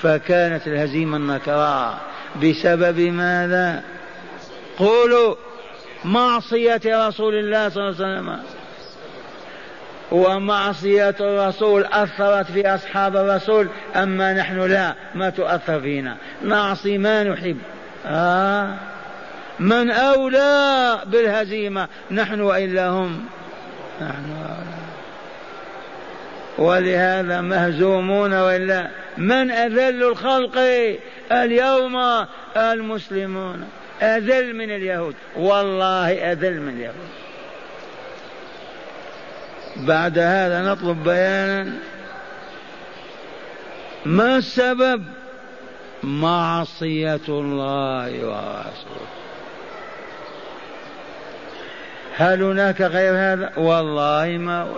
فكانت 0.00 0.66
الهزيمة 0.66 1.16
النكراء 1.16 2.00
بسبب 2.42 3.00
ماذا؟ 3.00 3.82
قولوا 4.78 5.34
معصية 6.04 6.80
رسول 6.86 7.34
الله 7.34 7.68
صلى 7.68 7.88
الله 7.88 8.04
عليه 8.06 8.20
وسلم. 8.20 8.38
ومعصية 10.10 11.16
الرسول 11.20 11.84
أثرت 11.84 12.50
في 12.50 12.74
أصحاب 12.74 13.16
الرسول 13.16 13.68
أما 13.96 14.32
نحن 14.32 14.60
لا 14.60 14.94
ما 15.14 15.30
تؤثر 15.30 15.80
فينا. 15.80 16.16
نعصي 16.42 16.98
ما 16.98 17.24
نحب. 17.24 17.58
آه. 18.06 18.74
من 19.60 19.90
أولى 19.90 21.00
بالهزيمة 21.06 21.88
نحن 22.10 22.40
وإلا 22.40 22.88
هم. 22.88 23.24
نحن 24.00 24.32
أولى 24.32 24.80
ولهذا 26.58 27.40
مهزومون 27.40 28.32
وإلا. 28.32 28.90
من 29.18 29.50
أذل 29.50 30.02
الخلق؟ 30.02 30.58
اليوم 31.32 32.26
المسلمون. 32.56 33.68
أذل 34.02 34.56
من 34.56 34.70
اليهود. 34.70 35.14
والله 35.36 36.32
أذل 36.32 36.60
من 36.60 36.74
اليهود. 36.74 37.10
بعد 39.76 40.18
هذا 40.18 40.72
نطلب 40.72 41.04
بيانا. 41.04 41.72
ما 44.06 44.36
السبب؟ 44.36 45.04
معصية 46.02 47.28
الله 47.28 48.06
ورسوله. 48.06 49.10
هل 52.20 52.42
هناك 52.42 52.80
غير 52.80 53.14
هذا؟ 53.14 53.52
والله 53.56 54.38
ما 54.38 54.62
هو 54.62 54.76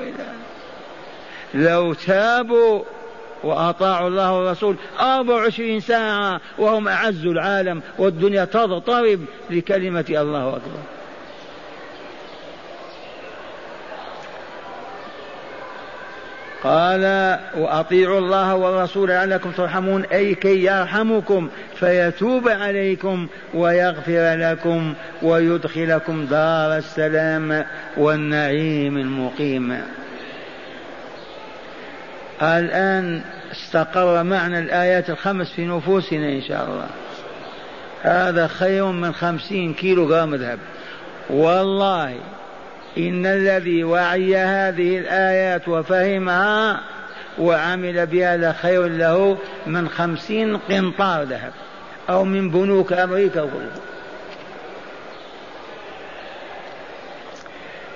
لو 1.55 1.95
تابوا 1.95 2.82
وأطاعوا 3.45 4.09
الله 4.09 4.32
والرسول 4.32 4.76
أربع 5.01 5.34
وعشرين 5.34 5.80
ساعة 5.80 6.40
وهم 6.59 6.88
أعز 6.88 7.26
العالم 7.26 7.82
والدنيا 7.99 8.45
تضطرب 8.45 9.20
لكلمة 9.51 10.05
الله 10.09 10.49
أكبر 10.49 10.78
قال 16.62 17.38
وأطيعوا 17.56 18.18
الله 18.18 18.54
والرسول 18.54 19.08
لعلكم 19.08 19.50
ترحمون 19.50 20.04
أي 20.04 20.34
كي 20.34 20.64
يرحمكم 20.64 21.48
فيتوب 21.74 22.48
عليكم 22.48 23.26
ويغفر 23.54 24.36
لكم 24.36 24.94
ويدخلكم 25.22 26.26
دار 26.26 26.76
السلام 26.76 27.64
والنعيم 27.96 28.96
المقيم. 28.96 29.80
الآن 32.42 33.22
استقر 33.52 34.22
معنى 34.22 34.58
الآيات 34.58 35.10
الخمس 35.10 35.52
في 35.52 35.66
نفوسنا 35.66 36.28
إن 36.28 36.42
شاء 36.42 36.64
الله. 36.64 36.88
هذا 38.02 38.46
خير 38.46 38.86
من 38.86 39.12
خمسين 39.12 39.74
كيلو 39.74 40.04
غرام 40.04 40.34
ذهب. 40.34 40.58
والله 41.30 42.14
إن 42.99 43.26
الذي 43.26 43.84
وعي 43.84 44.36
هذه 44.36 44.99
الآيات 44.99 45.68
وفهمها 45.68 46.80
وعمل 47.38 48.07
بها 48.07 48.36
لخير 48.36 48.86
له 48.86 49.38
من 49.66 49.88
خمسين 49.88 50.57
قنطار 50.57 51.22
ذهب 51.22 51.53
أو 52.11 52.24
من 52.24 52.51
بنوك 52.51 52.93
أمريكا 52.93 53.40
كلها 53.40 53.93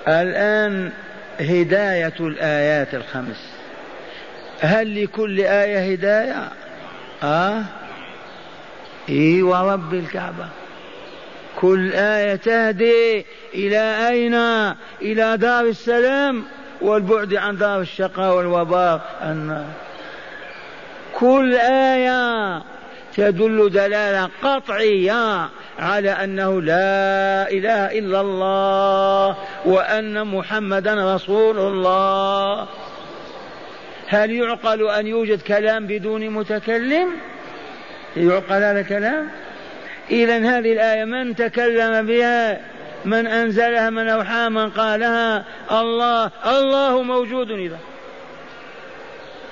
الآن 0.07 0.91
هداية 1.39 2.13
الآيات 2.19 2.93
الخمس. 2.93 3.49
هل 4.61 5.03
لكل 5.03 5.39
آية 5.39 5.93
هداية؟ 5.93 6.49
آه. 7.23 7.63
إي 9.09 9.41
ورب 9.41 9.93
الكعبة. 9.93 10.47
كل 11.61 11.93
آية 11.93 12.35
تهدي 12.35 13.25
إلى 13.53 14.09
أين؟ 14.09 14.33
إلى 15.01 15.37
دار 15.37 15.65
السلام 15.65 16.43
والبعد 16.81 17.33
عن 17.33 17.57
دار 17.57 17.81
الشقاء 17.81 18.35
والوباء. 18.35 19.01
كل 21.19 21.55
آية 21.55 22.61
تدل 23.15 23.69
دلالة 23.69 24.29
قطعية 24.43 25.49
على 25.79 26.11
أنه 26.11 26.61
لا 26.61 27.51
إله 27.51 27.99
إلا 27.99 28.21
الله 28.21 29.37
وأن 29.65 30.27
محمدا 30.27 31.15
رسول 31.15 31.59
الله. 31.59 32.67
هل 34.07 34.31
يعقل 34.31 34.89
أن 34.89 35.07
يوجد 35.07 35.41
كلام 35.41 35.87
بدون 35.87 36.29
متكلم؟ 36.29 37.07
يعقل 38.17 38.55
هذا 38.55 38.79
الكلام؟ 38.79 39.29
إذا 40.11 40.37
هذه 40.37 40.73
الآية 40.73 41.05
من 41.05 41.35
تكلم 41.35 42.05
بها؟ 42.05 42.59
من 43.05 43.27
أنزلها؟ 43.27 43.89
من 43.89 44.07
أوحى؟ 44.07 44.49
من 44.49 44.69
قالها؟ 44.69 45.45
الله. 45.71 46.31
الله 46.45 47.01
موجود 47.03 47.51
إذا. 47.51 47.79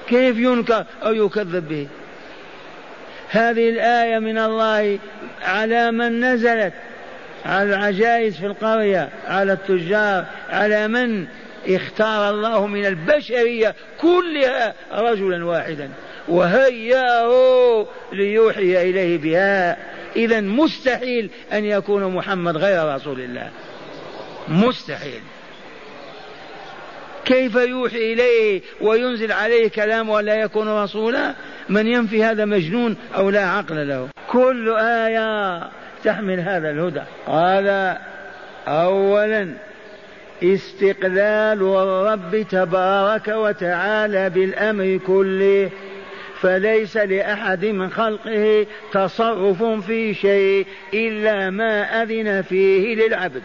كيف 0.08 0.38
ينكر 0.38 0.86
أو 1.04 1.14
يكذب 1.14 1.68
به؟ 1.70 1.88
هذه 3.30 3.70
الآية 3.70 4.20
من 4.20 4.38
الله 4.38 5.00
على 5.44 5.92
من 5.92 6.26
نزلت. 6.26 6.74
على 7.46 7.70
العجائز 7.70 8.38
في 8.38 8.46
القرية 8.46 9.10
على 9.28 9.54
التجار 9.54 10.26
على 10.50 10.88
من 10.88 11.28
اختار 11.68 12.30
الله 12.30 12.68
من 12.68 12.86
البشرية 12.86 13.76
كلها 14.02 14.74
رجلا 14.92 15.46
واحدا. 15.46 15.90
وهيأه 16.28 17.88
ليوحي 18.14 18.90
إليه 18.90 19.18
بها. 19.18 19.78
إذا 20.16 20.42
مستحيل 20.42 21.30
أن 21.54 21.66
يكون 21.66 22.16
محمد 22.16 22.58
غير 22.58 22.96
رسول 22.96 23.22
الله. 23.22 23.50
مستحيل. 24.48 25.22
كيف 27.26 27.56
يوحي 27.56 28.14
إليه 28.14 28.62
وينزل 28.82 29.32
عليه 29.32 29.68
كلام 29.68 30.10
ولا 30.10 30.36
يكون 30.36 30.84
رسولا؟ 30.84 31.34
من 31.70 31.88
ينفي 31.88 32.24
هذا 32.24 32.46
مجنون 32.46 32.98
أو 33.16 33.30
لا 33.30 33.46
عقل 33.50 33.88
له. 33.88 34.10
كل 34.32 34.76
آية 34.78 35.70
تحمل 36.04 36.40
هذا 36.40 36.70
الهدى. 36.70 37.02
قال 37.28 37.98
أولا 38.68 39.54
استقلال 40.44 41.62
الرب 41.62 42.46
تبارك 42.50 43.28
وتعالى 43.28 44.30
بالأمر 44.30 45.00
كله. 45.08 45.70
فليس 46.46 46.98
لأحد 46.98 47.66
من 47.66 47.90
خلقه 47.90 48.66
تصرف 48.92 49.64
في 49.64 50.14
شيء 50.14 50.66
إلا 50.94 51.50
ما 51.50 52.04
أذن 52.04 52.42
فيه 52.42 52.96
للعبد. 52.96 53.42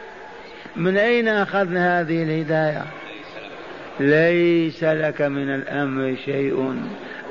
من 0.76 0.96
أين 0.96 1.28
أخذنا 1.28 2.00
هذه 2.00 2.22
الهداية؟ 2.22 2.82
ليس 4.00 4.84
لك 4.84 5.22
من 5.22 5.54
الأمر 5.54 6.16
شيء. 6.24 6.82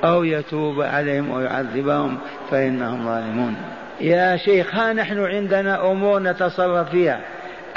أو 0.04 0.24
يتوب 0.24 0.82
عليهم 0.82 1.32
أو 1.32 1.40
يعذبهم 1.40 2.18
فإنهم 2.52 3.06
ظالمون. 3.06 3.56
يا 4.02 4.38
شيخ 4.38 4.76
ها 4.76 4.94
نحن 4.94 5.26
عندنا 5.26 5.92
أمور 5.92 6.22
نتصرف 6.22 6.90
فيها. 6.90 7.22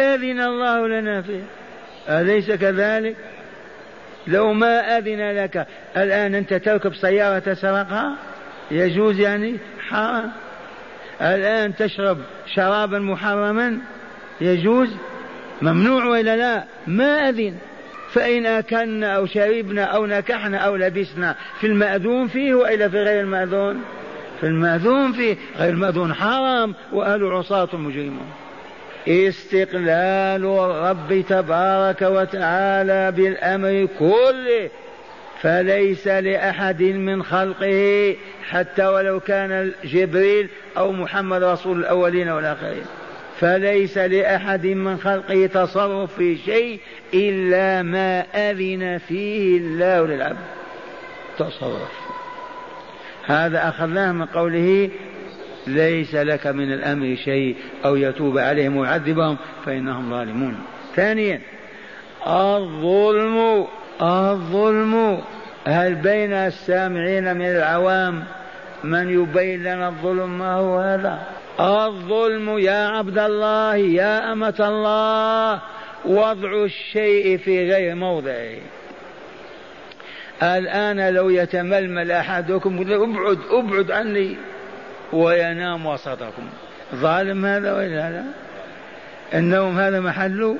أذن 0.01 0.41
الله 0.41 0.89
لنا 0.89 1.23
فيها. 1.23 1.47
أليس 2.21 2.51
كذلك؟ 2.51 3.17
لو 4.27 4.53
ما 4.53 4.99
أذن 4.99 5.37
لك. 5.37 5.67
الآن 5.97 6.35
أنت 6.35 6.55
تركب 6.55 6.95
سيارة 6.95 7.39
تسرقها 7.39 8.17
يجوز 8.71 9.21
يعني؟ 9.21 9.59
حرام. 9.89 10.31
الآن 11.21 11.75
تشرب 11.75 12.19
شرابا 12.55 12.99
محرما؟ 12.99 13.79
يجوز؟ 14.41 14.89
ممنوع 15.63 16.05
ولا 16.05 16.37
لا؟ 16.37 16.65
ما 16.87 17.29
أذن. 17.29 17.55
فإن 18.13 18.47
أكلنا 18.47 19.17
أو 19.17 19.27
شربنا 19.27 19.85
أو 19.85 20.07
نكحنا 20.07 20.59
أو 20.59 20.77
لبسنا 20.77 21.37
في 21.61 21.67
المأذون 21.67 22.29
فيه 22.29 22.55
وإلا 22.55 22.89
في 22.89 22.97
غير 22.97 23.21
المأذون؟ 23.21 23.83
في 24.41 24.47
المأذون 24.47 25.13
فيه. 25.13 25.37
غير 25.59 25.73
المأذون 25.73 26.15
حرام. 26.15 26.75
وأهل 26.93 27.25
عصاة 27.25 27.77
مجرمون. 27.77 28.33
استقلال 29.09 30.45
الرب 30.45 31.25
تبارك 31.29 32.03
وتعالى 32.03 33.13
بالأمر 33.13 33.89
كله 33.99 34.71
فليس 35.43 36.09
لأحد 36.09 36.83
من 36.83 37.23
خلقه 37.23 38.17
حتى 38.49 38.87
ولو 38.87 39.21
كان 39.21 39.73
جبريل 39.85 40.49
أو 40.77 40.93
محمد 40.93 41.43
رسول 41.43 41.81
الأولين 41.81 42.29
والآخرين. 42.29 42.85
فليس 43.41 43.99
لأحد 43.99 44.67
من 44.67 44.97
خلقه 44.97 45.47
تصرف 45.47 46.15
في 46.15 46.37
شيء 46.37 46.81
إلا 47.15 47.83
ما 47.83 48.21
أذن 48.21 48.99
فيه 48.99 49.57
الله 49.57 50.07
للعبد. 50.07 50.37
تصرف. 51.39 51.93
هذا 53.27 53.69
أخذناه 53.69 54.13
من 54.13 54.25
قوله 54.27 54.91
ليس 55.67 56.15
لك 56.15 56.47
من 56.47 56.73
الأمر 56.73 57.17
شيء 57.25 57.57
أو 57.85 57.97
يتوب 57.97 58.39
عليهم 58.39 58.77
ويعذبهم 58.77 59.37
فإنهم 59.67 60.11
ظالمون. 60.11 60.59
ثانيا 60.97 61.41
الظلم 62.27 63.67
الظلم 64.03 65.23
هل 65.67 65.95
بين 65.95 66.33
السامعين 66.33 67.37
من 67.37 67.47
العوام 67.47 68.25
من 68.85 69.23
يبين 69.23 69.63
لنا 69.63 69.89
الظلم 69.89 70.39
ما 70.39 70.55
هو 70.55 70.79
هذا؟ 70.79 71.23
الظلم 71.61 72.59
يا 72.59 72.89
عبد 72.89 73.19
الله 73.19 73.77
يا 73.77 74.33
أمة 74.33 74.55
الله 74.61 75.61
وضع 76.05 76.65
الشيء 76.65 77.39
في 77.39 77.73
غير 77.73 77.95
موضعه. 77.95 78.57
الآن 80.43 81.15
لو 81.15 81.31
يتململ 81.31 82.11
أحدكم 82.11 82.79
ابعد 82.81 83.39
ابعد 83.51 83.91
عني. 83.91 84.37
وينام 85.13 85.87
وسطكم. 85.87 86.49
ظالم 86.95 87.47
هذا 87.47 87.73
ولا 87.73 88.11
لا 88.11 88.25
النوم 89.35 89.79
هذا 89.79 90.01
محله 90.01 90.57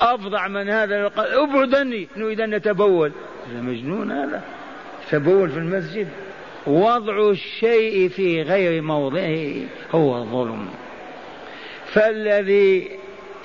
أفظع 0.00 0.48
من 0.48 0.70
هذا 0.70 1.08
قال 1.08 1.32
ابعد 1.32 1.74
عني. 1.74 2.08
نريد 2.16 2.40
أن 2.40 2.54
نتبول. 2.54 3.12
مجنون 3.54 4.12
هذا. 4.12 4.42
تبول 5.10 5.50
في 5.50 5.58
المسجد. 5.58 6.08
وضع 6.66 7.30
الشيء 7.30 8.08
في 8.08 8.42
غير 8.42 8.82
موضعه 8.82 9.52
هو 9.92 10.18
الظلم. 10.18 10.68
فالذي 11.86 12.90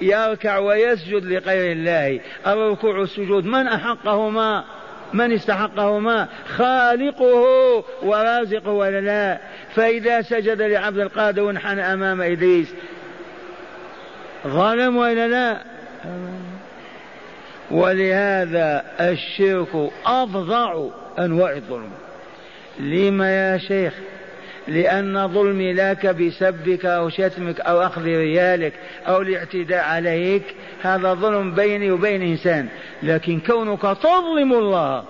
يركع 0.02 0.58
ويسجد 0.58 1.26
لغير 1.26 1.72
الله 1.72 2.20
الركوع 2.48 2.98
والسجود 2.98 3.46
من 3.46 3.68
أحقهما؟ 3.68 4.64
من 5.14 5.32
استحقهما 5.32 6.28
خالقه 6.48 7.84
ورازقه 8.04 8.72
ولا 8.72 9.02
لا. 9.02 9.40
فإذا 9.76 10.22
سجد 10.22 10.62
لعبد 10.62 10.98
القادر 11.00 11.44
وانحنى 11.44 11.94
أمام 11.94 12.22
إدريس 12.22 12.74
ظلم 14.48 14.98
ولا 14.98 15.28
لا؟ 15.28 15.62
ولهذا 17.72 18.86
الشرك 19.00 19.92
أفظع 20.06 20.84
أنواع 21.20 21.52
الظلم. 21.52 21.92
لما 22.80 23.32
يا 23.32 23.58
شيخ؟ 23.58 23.94
لأن 24.68 25.28
ظلمي 25.28 25.74
لك 25.74 26.08
بسبك 26.08 26.86
أو 26.86 27.10
شتمك 27.10 27.60
أو 27.60 27.82
أخذ 27.82 28.04
ريالك 28.04 28.74
أو 29.08 29.22
الاعتداء 29.22 29.84
عليك. 29.84 30.44
هذا 30.82 31.14
ظلم 31.14 31.56
بيني 31.56 31.92
وبين 31.92 32.22
إنسان 32.22 32.68
لكن 33.04 33.40
كونك 33.40 33.82
تظلم 33.82 34.54
الله 34.54 35.04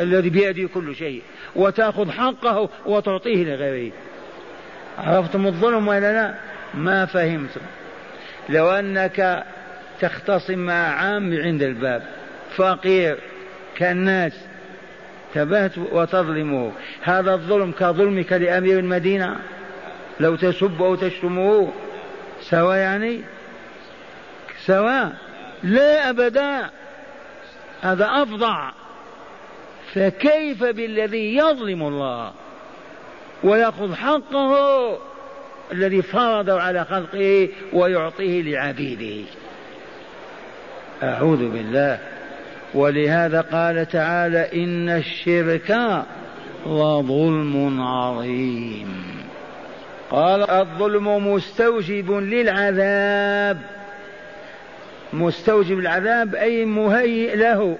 الذي 0.00 0.30
بيده 0.30 0.68
كل 0.74 0.96
شيء 0.96 1.22
وتأخذ 1.56 2.10
حقه 2.10 2.68
وتعطيه 2.86 3.44
لغيره 3.44 3.92
عرفتم 4.98 5.46
الظلم 5.46 5.88
ولا 5.88 6.12
لا؟ 6.12 6.34
ما 6.74 7.06
فهمتم 7.06 7.60
لو 8.48 8.70
أنك 8.70 9.44
تختصم 10.00 10.58
مع 10.58 10.74
عام 10.74 11.40
عند 11.40 11.62
الباب 11.62 12.02
فقير 12.56 13.18
كالناس 13.76 14.32
تبهت 15.34 15.78
وتظلمه 15.78 16.72
هذا 17.02 17.34
الظلم 17.34 17.72
كظلمك 17.72 18.32
لأمير 18.32 18.78
المدينة؟ 18.78 19.36
لو 20.20 20.36
تسب 20.36 20.82
أو 20.82 20.94
تشتمه. 20.94 21.72
سواء 22.40 22.76
يعني؟ 22.76 23.20
سواء. 24.66 25.12
لا 25.62 26.10
أبدا. 26.10 26.70
هذا 27.82 28.04
أفظع. 28.22 28.72
فكيف 29.94 30.64
بالذي 30.64 31.36
يظلم 31.36 31.82
الله 31.82 32.32
ويأخذ 33.44 33.94
حقه 33.94 34.98
الذي 35.72 36.02
فرضه 36.02 36.60
على 36.60 36.84
خلقه 36.84 37.48
ويعطيه 37.72 38.42
لعبيده؟ 38.42 39.28
أعوذ 41.02 41.48
بالله. 41.48 42.00
ولهذا 42.74 43.40
قال 43.40 43.88
تعالى 43.88 44.64
إن 44.64 44.88
الشرك 44.88 46.02
لظلم 46.66 47.80
عظيم. 47.80 49.04
قال 50.10 50.50
الظلم 50.50 51.32
مستوجب 51.32 52.12
للعذاب. 52.12 53.58
مستوجب 55.12 55.78
العذاب 55.78 56.34
أي 56.34 56.64
مهيئ 56.64 57.36
له. 57.36 57.78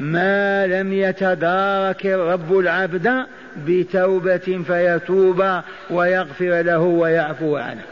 ما 0.00 0.66
لم 0.66 0.92
يتدارك 0.92 2.06
رب 2.06 2.58
العبد 2.58 3.26
بتوبة 3.66 4.62
فيتوب 4.66 5.60
ويغفر 5.90 6.62
له 6.62 6.80
ويعفو 6.80 7.56
عنه. 7.56 7.82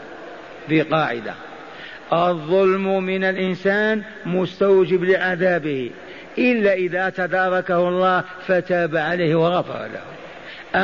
بقاعدة 0.69 1.33
الظلم 2.13 3.03
من 3.03 3.23
الإنسان 3.23 4.03
مستوجب 4.25 5.03
لعذابه 5.03 5.91
إلا 6.37 6.73
إذا 6.73 7.09
تداركه 7.09 7.89
الله 7.89 8.23
فتاب 8.47 8.97
عليه 8.97 9.35
وغفر 9.35 9.79
له. 9.79 10.01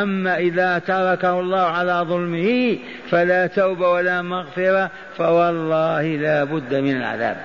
أما 0.02 0.38
إذا 0.38 0.80
تركه 0.80 1.40
الله 1.40 1.60
على 1.60 2.06
ظلمه 2.08 2.78
فلا 3.10 3.48
توبة 3.48 3.90
ولا 3.90 4.22
مغفرة 4.22 4.92
فوالله 5.18 6.02
لا 6.02 6.44
بد 6.44 6.76
من 6.76 6.98
العذاب. 6.98 7.38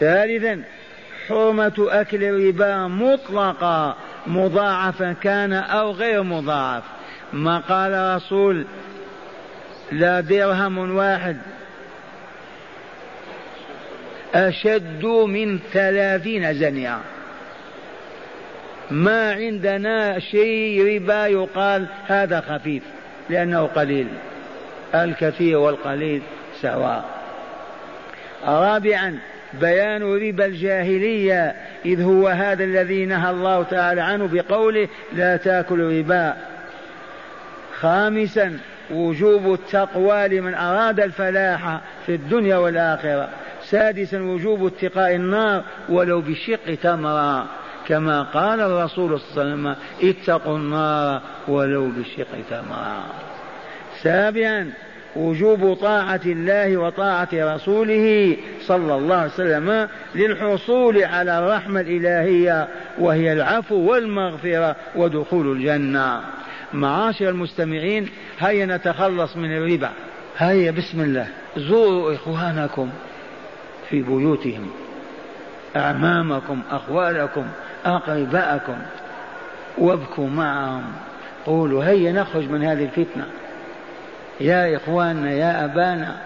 ثالثا 0.00 0.62
حرمة 1.28 1.72
أكل 1.78 2.24
الربا 2.24 2.86
مطلقا 2.86 3.96
مضاعفا 4.26 5.12
كان 5.12 5.52
أو 5.52 5.90
غير 5.90 6.22
مضاعف. 6.22 6.82
ما 7.32 7.58
قال 7.58 8.16
رسول 8.16 8.64
لا 9.92 10.20
درهم 10.20 10.96
واحد 10.96 11.36
أشد 14.34 15.04
من 15.04 15.58
ثلاثين 15.72 16.54
زنية 16.54 16.98
ما 18.90 19.32
عندنا 19.32 20.18
شيء 20.18 20.94
ربا 20.94 21.26
يقال 21.26 21.86
هذا 22.06 22.40
خفيف 22.40 22.82
لأنه 23.30 23.66
قليل. 23.66 24.06
الكثير 24.94 25.58
والقليل 25.58 26.22
سواء. 26.60 27.04
رابعا 28.44 29.18
بيان 29.52 30.02
ربا 30.02 30.46
الجاهلية 30.46 31.54
إذ 31.84 32.02
هو 32.02 32.28
هذا 32.28 32.64
الذي 32.64 33.06
نهى 33.06 33.30
الله 33.30 33.62
تعالى 33.62 34.00
عنه 34.00 34.28
بقوله 34.32 34.88
لا 35.12 35.36
تاكل 35.36 35.98
ربا 35.98 36.36
خامسا 37.80 38.58
وجوب 38.90 39.52
التقوى 39.52 40.28
لمن 40.28 40.54
أراد 40.54 41.00
الفلاح 41.00 41.80
في 42.06 42.14
الدنيا 42.14 42.56
والآخرة. 42.56 43.28
سادسا 43.70 44.22
وجوب 44.22 44.66
اتقاء 44.66 45.14
النار 45.14 45.62
ولو 45.88 46.20
بشق 46.20 46.74
تمرة 46.82 47.46
كما 47.86 48.22
قال 48.22 48.60
الرسول 48.60 49.20
صلى 49.20 49.42
الله 49.42 49.42
عليه 49.42 49.52
وسلم 49.52 49.76
اتقوا 50.02 50.56
النار 50.56 51.20
ولو 51.48 51.88
بشق 51.88 52.28
تمرة 52.50 53.04
سابعا 54.02 54.72
وجوب 55.16 55.74
طاعة 55.74 56.20
الله 56.26 56.76
وطاعة 56.76 57.28
رسوله 57.32 58.36
صلى 58.60 58.94
الله 58.94 59.16
عليه 59.16 59.32
وسلم 59.32 59.88
للحصول 60.14 61.04
على 61.04 61.38
الرحمة 61.38 61.80
الإلهية 61.80 62.68
وهي 62.98 63.32
العفو 63.32 63.74
والمغفرة 63.74 64.76
ودخول 64.96 65.52
الجنة. 65.52 66.20
معاشر 66.72 67.28
المستمعين 67.28 68.08
هيا 68.38 68.66
نتخلص 68.66 69.36
من 69.36 69.56
الربا. 69.56 69.90
هيا 70.38 70.70
بسم 70.70 71.00
الله. 71.00 71.26
زوروا 71.56 72.14
إخوانكم. 72.14 72.90
في 73.90 74.02
بيوتهم 74.02 74.70
أعمامكم 75.76 76.60
أخوالكم 76.70 77.46
أقرباءكم. 77.84 78.76
وابكوا 79.78 80.28
معهم. 80.28 80.82
قولوا 81.46 81.84
هيا 81.84 82.12
نخرج 82.12 82.50
من 82.50 82.64
هذه 82.64 82.84
الفتنة. 82.84 83.26
يا 84.40 84.76
إخواننا 84.76 85.32
يا 85.32 85.64
أبانا 85.64 86.16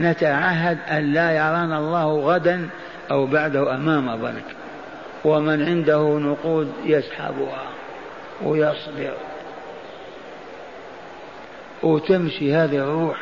نتعهد 0.00 0.78
أن 0.90 1.12
لا 1.12 1.30
يرانا 1.30 1.78
الله 1.78 2.20
غدا 2.20 2.68
أو 3.10 3.26
بعده 3.26 3.74
أمام 3.74 4.16
ظنك. 4.16 4.44
ومن 5.24 5.62
عنده 5.62 6.18
نقود 6.18 6.72
يسحبها 6.84 7.62
ويصبر. 8.42 9.12
وتمشي 11.82 12.54
هذه 12.54 12.76
الروح 12.76 13.16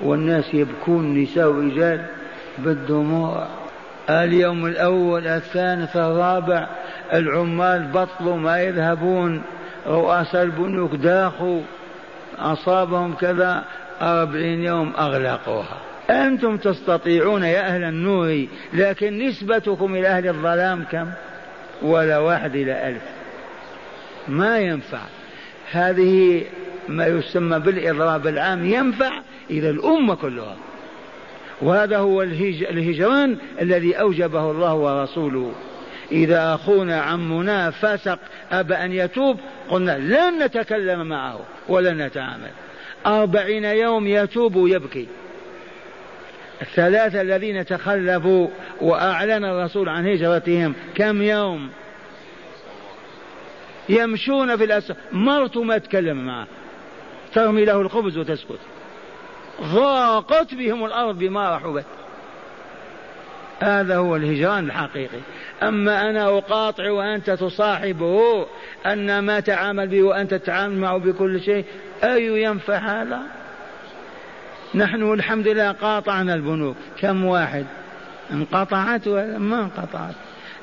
والناس 0.00 0.54
يبكون 0.54 1.22
نساء 1.22 1.48
ورجال 1.48 2.06
بالدموع. 2.58 3.46
اليوم 4.10 4.66
الأول 4.66 5.26
الثالث 5.26 5.96
الرابع 5.96 6.66
العمال 7.12 7.82
بطلوا 7.82 8.36
ما 8.36 8.62
يذهبون. 8.62 9.42
رؤساء 9.86 10.42
البنوك 10.42 10.94
داخوا. 10.94 11.60
أصابهم 12.38 13.14
كذا. 13.14 13.64
أربعين 14.02 14.62
يوم 14.62 14.92
أغلقوها. 14.98 15.78
أنتم 16.10 16.56
تستطيعون 16.56 17.42
يا 17.42 17.60
أهل 17.60 17.84
النور 17.84 18.46
لكن 18.72 19.18
نسبتكم 19.18 19.94
إلى 19.94 20.08
أهل 20.08 20.28
الظلام 20.28 20.84
كم؟ 20.92 21.10
ولا 21.82 22.18
واحد 22.18 22.54
إلى 22.54 22.88
ألف. 22.88 23.02
ما 24.28 24.58
ينفع. 24.58 25.00
هذه 25.72 26.42
ما 26.88 27.06
يسمى 27.06 27.58
بالإضراب 27.58 28.26
العام 28.26 28.64
ينفع 28.64 29.12
إلى 29.50 29.70
الأمة 29.70 30.14
كلها. 30.14 30.56
وهذا 31.62 31.98
هو 31.98 32.22
الهجران 32.22 33.36
الذي 33.60 33.94
أوجبه 33.94 34.50
الله 34.50 34.74
ورسوله. 34.74 35.52
إذا 36.12 36.54
أخونا 36.54 37.00
عمنا 37.00 37.70
فسق 37.70 38.18
أبى 38.52 38.74
أن 38.74 38.92
يتوب 38.92 39.40
قلنا 39.68 39.98
لن 39.98 40.44
نتكلم 40.44 41.08
معه 41.08 41.40
ولن 41.68 42.02
نتعامل. 42.02 42.50
أربعين 43.06 43.64
يوم 43.64 44.06
يتوب 44.06 44.56
ويبكي. 44.56 45.08
الثلاثة 46.62 47.20
الذين 47.20 47.66
تخلفوا 47.66 48.48
وأعلن 48.80 49.44
الرسول 49.44 49.88
عن 49.88 50.08
هجرتهم 50.08 50.74
كم 50.94 51.22
يوم؟ 51.22 51.70
يمشون 53.88 54.56
في 54.56 54.64
الأسر 54.64 54.94
مرت 55.12 55.56
ما 55.56 55.78
تكلم 55.78 56.26
معه. 56.26 56.46
ترمي 57.34 57.64
له 57.64 57.80
الخبز 57.80 58.18
وتسكت. 58.18 58.58
ضاقت 59.62 60.54
بهم 60.54 60.84
الأرض 60.84 61.18
بما 61.18 61.56
رحبت. 61.56 61.84
هذا 63.60 63.96
هو 63.96 64.16
الهجران 64.16 64.64
الحقيقي. 64.64 65.18
أما 65.62 66.10
أنا 66.10 66.38
أقاطع 66.38 66.90
وأنت 66.90 67.30
تصاحبه 67.30 68.46
أن 68.86 69.18
ما 69.18 69.40
تعامل 69.40 69.88
به 69.88 70.02
وأنت 70.02 70.34
تتعامل 70.34 70.78
معه 70.78 70.98
بكل 70.98 71.40
شيء 71.40 71.64
أي 72.04 72.42
ينفع 72.42 72.76
هذا؟ 72.76 73.20
نحن 74.74 75.12
الحمد 75.12 75.48
لله 75.48 75.72
قاطعنا 75.72 76.34
البنوك. 76.34 76.76
كم 77.00 77.24
واحد؟ 77.24 77.66
انقطعت 78.32 79.08
ولا 79.08 79.38
ما 79.38 79.60
انقطعت؟ 79.60 80.14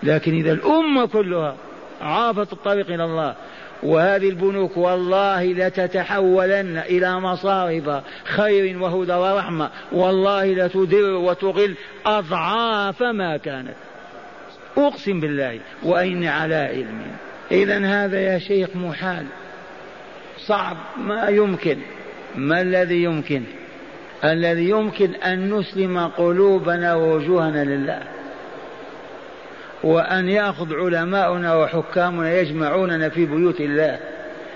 لكن 0.03 0.33
إذا 0.33 0.51
الأمة 0.51 1.05
كلها 1.05 1.55
عافت 2.01 2.53
الطريق 2.53 2.91
إلى 2.91 3.03
الله 3.03 3.35
وهذه 3.83 4.29
البنوك 4.29 4.77
والله 4.77 5.43
لتتحولن 5.43 6.77
إلى 6.77 7.19
مصارف 7.19 8.03
خير 8.23 8.83
وهدى 8.83 9.13
ورحمة. 9.13 9.69
والله 9.91 10.45
لتدر 10.45 11.13
وتغل 11.13 11.75
أضعاف 12.05 13.03
ما 13.03 13.37
كانت. 13.37 13.75
أقسم 14.77 15.19
بالله 15.19 15.59
وأين 15.83 16.25
على 16.25 16.55
علم. 16.55 17.01
إذا 17.51 17.85
هذا 17.85 18.19
يا 18.21 18.39
شيخ 18.39 18.69
محال 18.75 19.25
صعب 20.37 20.77
ما 20.97 21.27
يمكن. 21.27 21.77
ما 22.35 22.61
الذي 22.61 23.03
يمكن؟ 23.03 23.43
الذي 24.23 24.69
يمكن 24.69 25.15
أن 25.15 25.53
نسلم 25.53 26.07
قلوبنا 26.07 26.95
ووجوهنا 26.95 27.63
لله. 27.63 28.20
وأن 29.83 30.29
يأخذ 30.29 30.73
علماؤنا 30.75 31.55
وحكامنا 31.55 32.39
يجمعوننا 32.39 33.09
في 33.09 33.25
بيوت 33.25 33.61
الله 33.61 33.99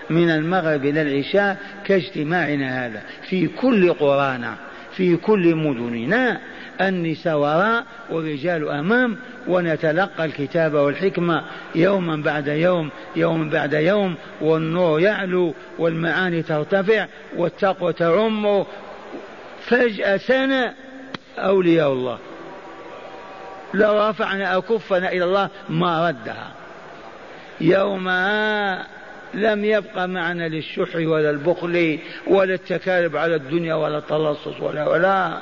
من 0.10 0.30
المغرب 0.30 0.86
إلى 0.86 1.02
العشاء 1.02 1.58
كاجتماعنا 1.86 2.86
هذا. 2.86 3.02
في 3.30 3.48
كل 3.48 3.94
قرانا 3.94 4.56
في 4.96 5.16
كل 5.16 5.56
مدننا 5.56 6.40
النساء 6.82 7.38
وراء 7.38 7.86
والرجال 8.10 8.70
أمام 8.70 9.18
ونتلقى 9.48 10.26
الكتاب 10.26 10.74
والحكمة 10.74 11.44
يوما 11.76 12.16
بعد 12.16 12.48
يوم 12.48 12.90
يوم 13.16 13.50
بعد 13.50 13.74
يوم 13.74 14.16
والنور 14.42 15.00
يعلو 15.00 15.54
والمعاني 15.80 16.42
ترتفع 16.42 17.08
والتقوى 17.38 17.94
تعم. 17.94 18.64
فجأة 19.68 20.18
سنة 20.18 20.74
أولياء 21.38 21.94
الله. 21.94 22.18
لو 23.74 24.10
رفعنا 24.10 24.58
أكفنا 24.58 25.12
إلى 25.12 25.24
الله 25.24 25.50
ما 25.70 26.08
ردها. 26.08 26.52
يومها 27.62 28.88
لم 29.34 29.66
يبق 29.66 30.00
معنا 30.00 30.48
للشح 30.48 30.96
ولا 30.96 31.30
البخل 31.30 32.00
ولا 32.28 32.54
التكالب 32.54 33.18
على 33.18 33.36
الدنيا 33.36 33.76
ولا 33.76 33.98
التلصص 33.98 34.62
ولا 34.62 34.88
ولا. 34.88 35.38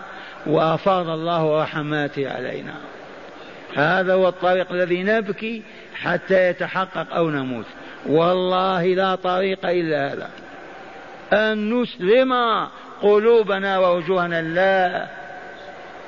وأفاض 0.45 1.09
الله 1.09 1.61
رحماته 1.61 2.33
علينا. 2.33 2.73
هذا 3.75 4.13
هو 4.13 4.27
الطريق 4.27 4.71
الذي 4.71 5.03
نبكي 5.03 5.63
حتى 5.95 6.49
يتحقق 6.49 7.15
أو 7.15 7.29
نموت. 7.29 7.65
والله 8.05 8.85
لا 8.85 9.15
طريق 9.15 9.65
إلا 9.65 10.13
هذا. 10.13 10.29
أن 11.33 11.81
نسلم 11.81 12.33
قلوبنا 13.01 13.79
ووجوهنا. 13.79 14.41
لا. 14.41 15.07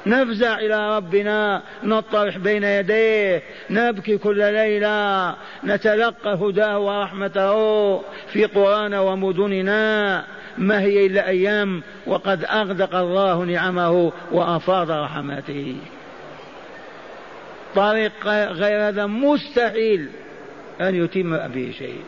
نفزع 0.08 0.60
إلى 0.60 0.98
ربنا 0.98 1.62
نطرح 1.84 2.38
بين 2.38 2.64
يديه 2.64 3.44
نبكي 3.70 4.18
كل 4.18 4.38
ليلة 4.54 5.36
نتلقى 5.64 6.34
هداه 6.34 6.80
ورحمته 6.80 7.98
في 8.34 8.46
قرانا 8.46 9.00
ومدننا. 9.00 10.24
ما 10.58 10.80
هي 10.82 11.06
إلا 11.06 11.28
أيام 11.28 11.84
وقد 12.08 12.46
أغدق 12.46 12.96
الله 12.96 13.44
نعمه 13.44 14.12
وأفاض 14.32 14.92
رحمته. 14.92 15.76
طريق 17.76 18.28
غير 18.28 18.88
هذا 18.88 19.06
مستحيل 19.06 20.10
أن 20.82 20.96
يتم 20.96 21.38
به 21.38 21.74
شيء. 21.78 22.02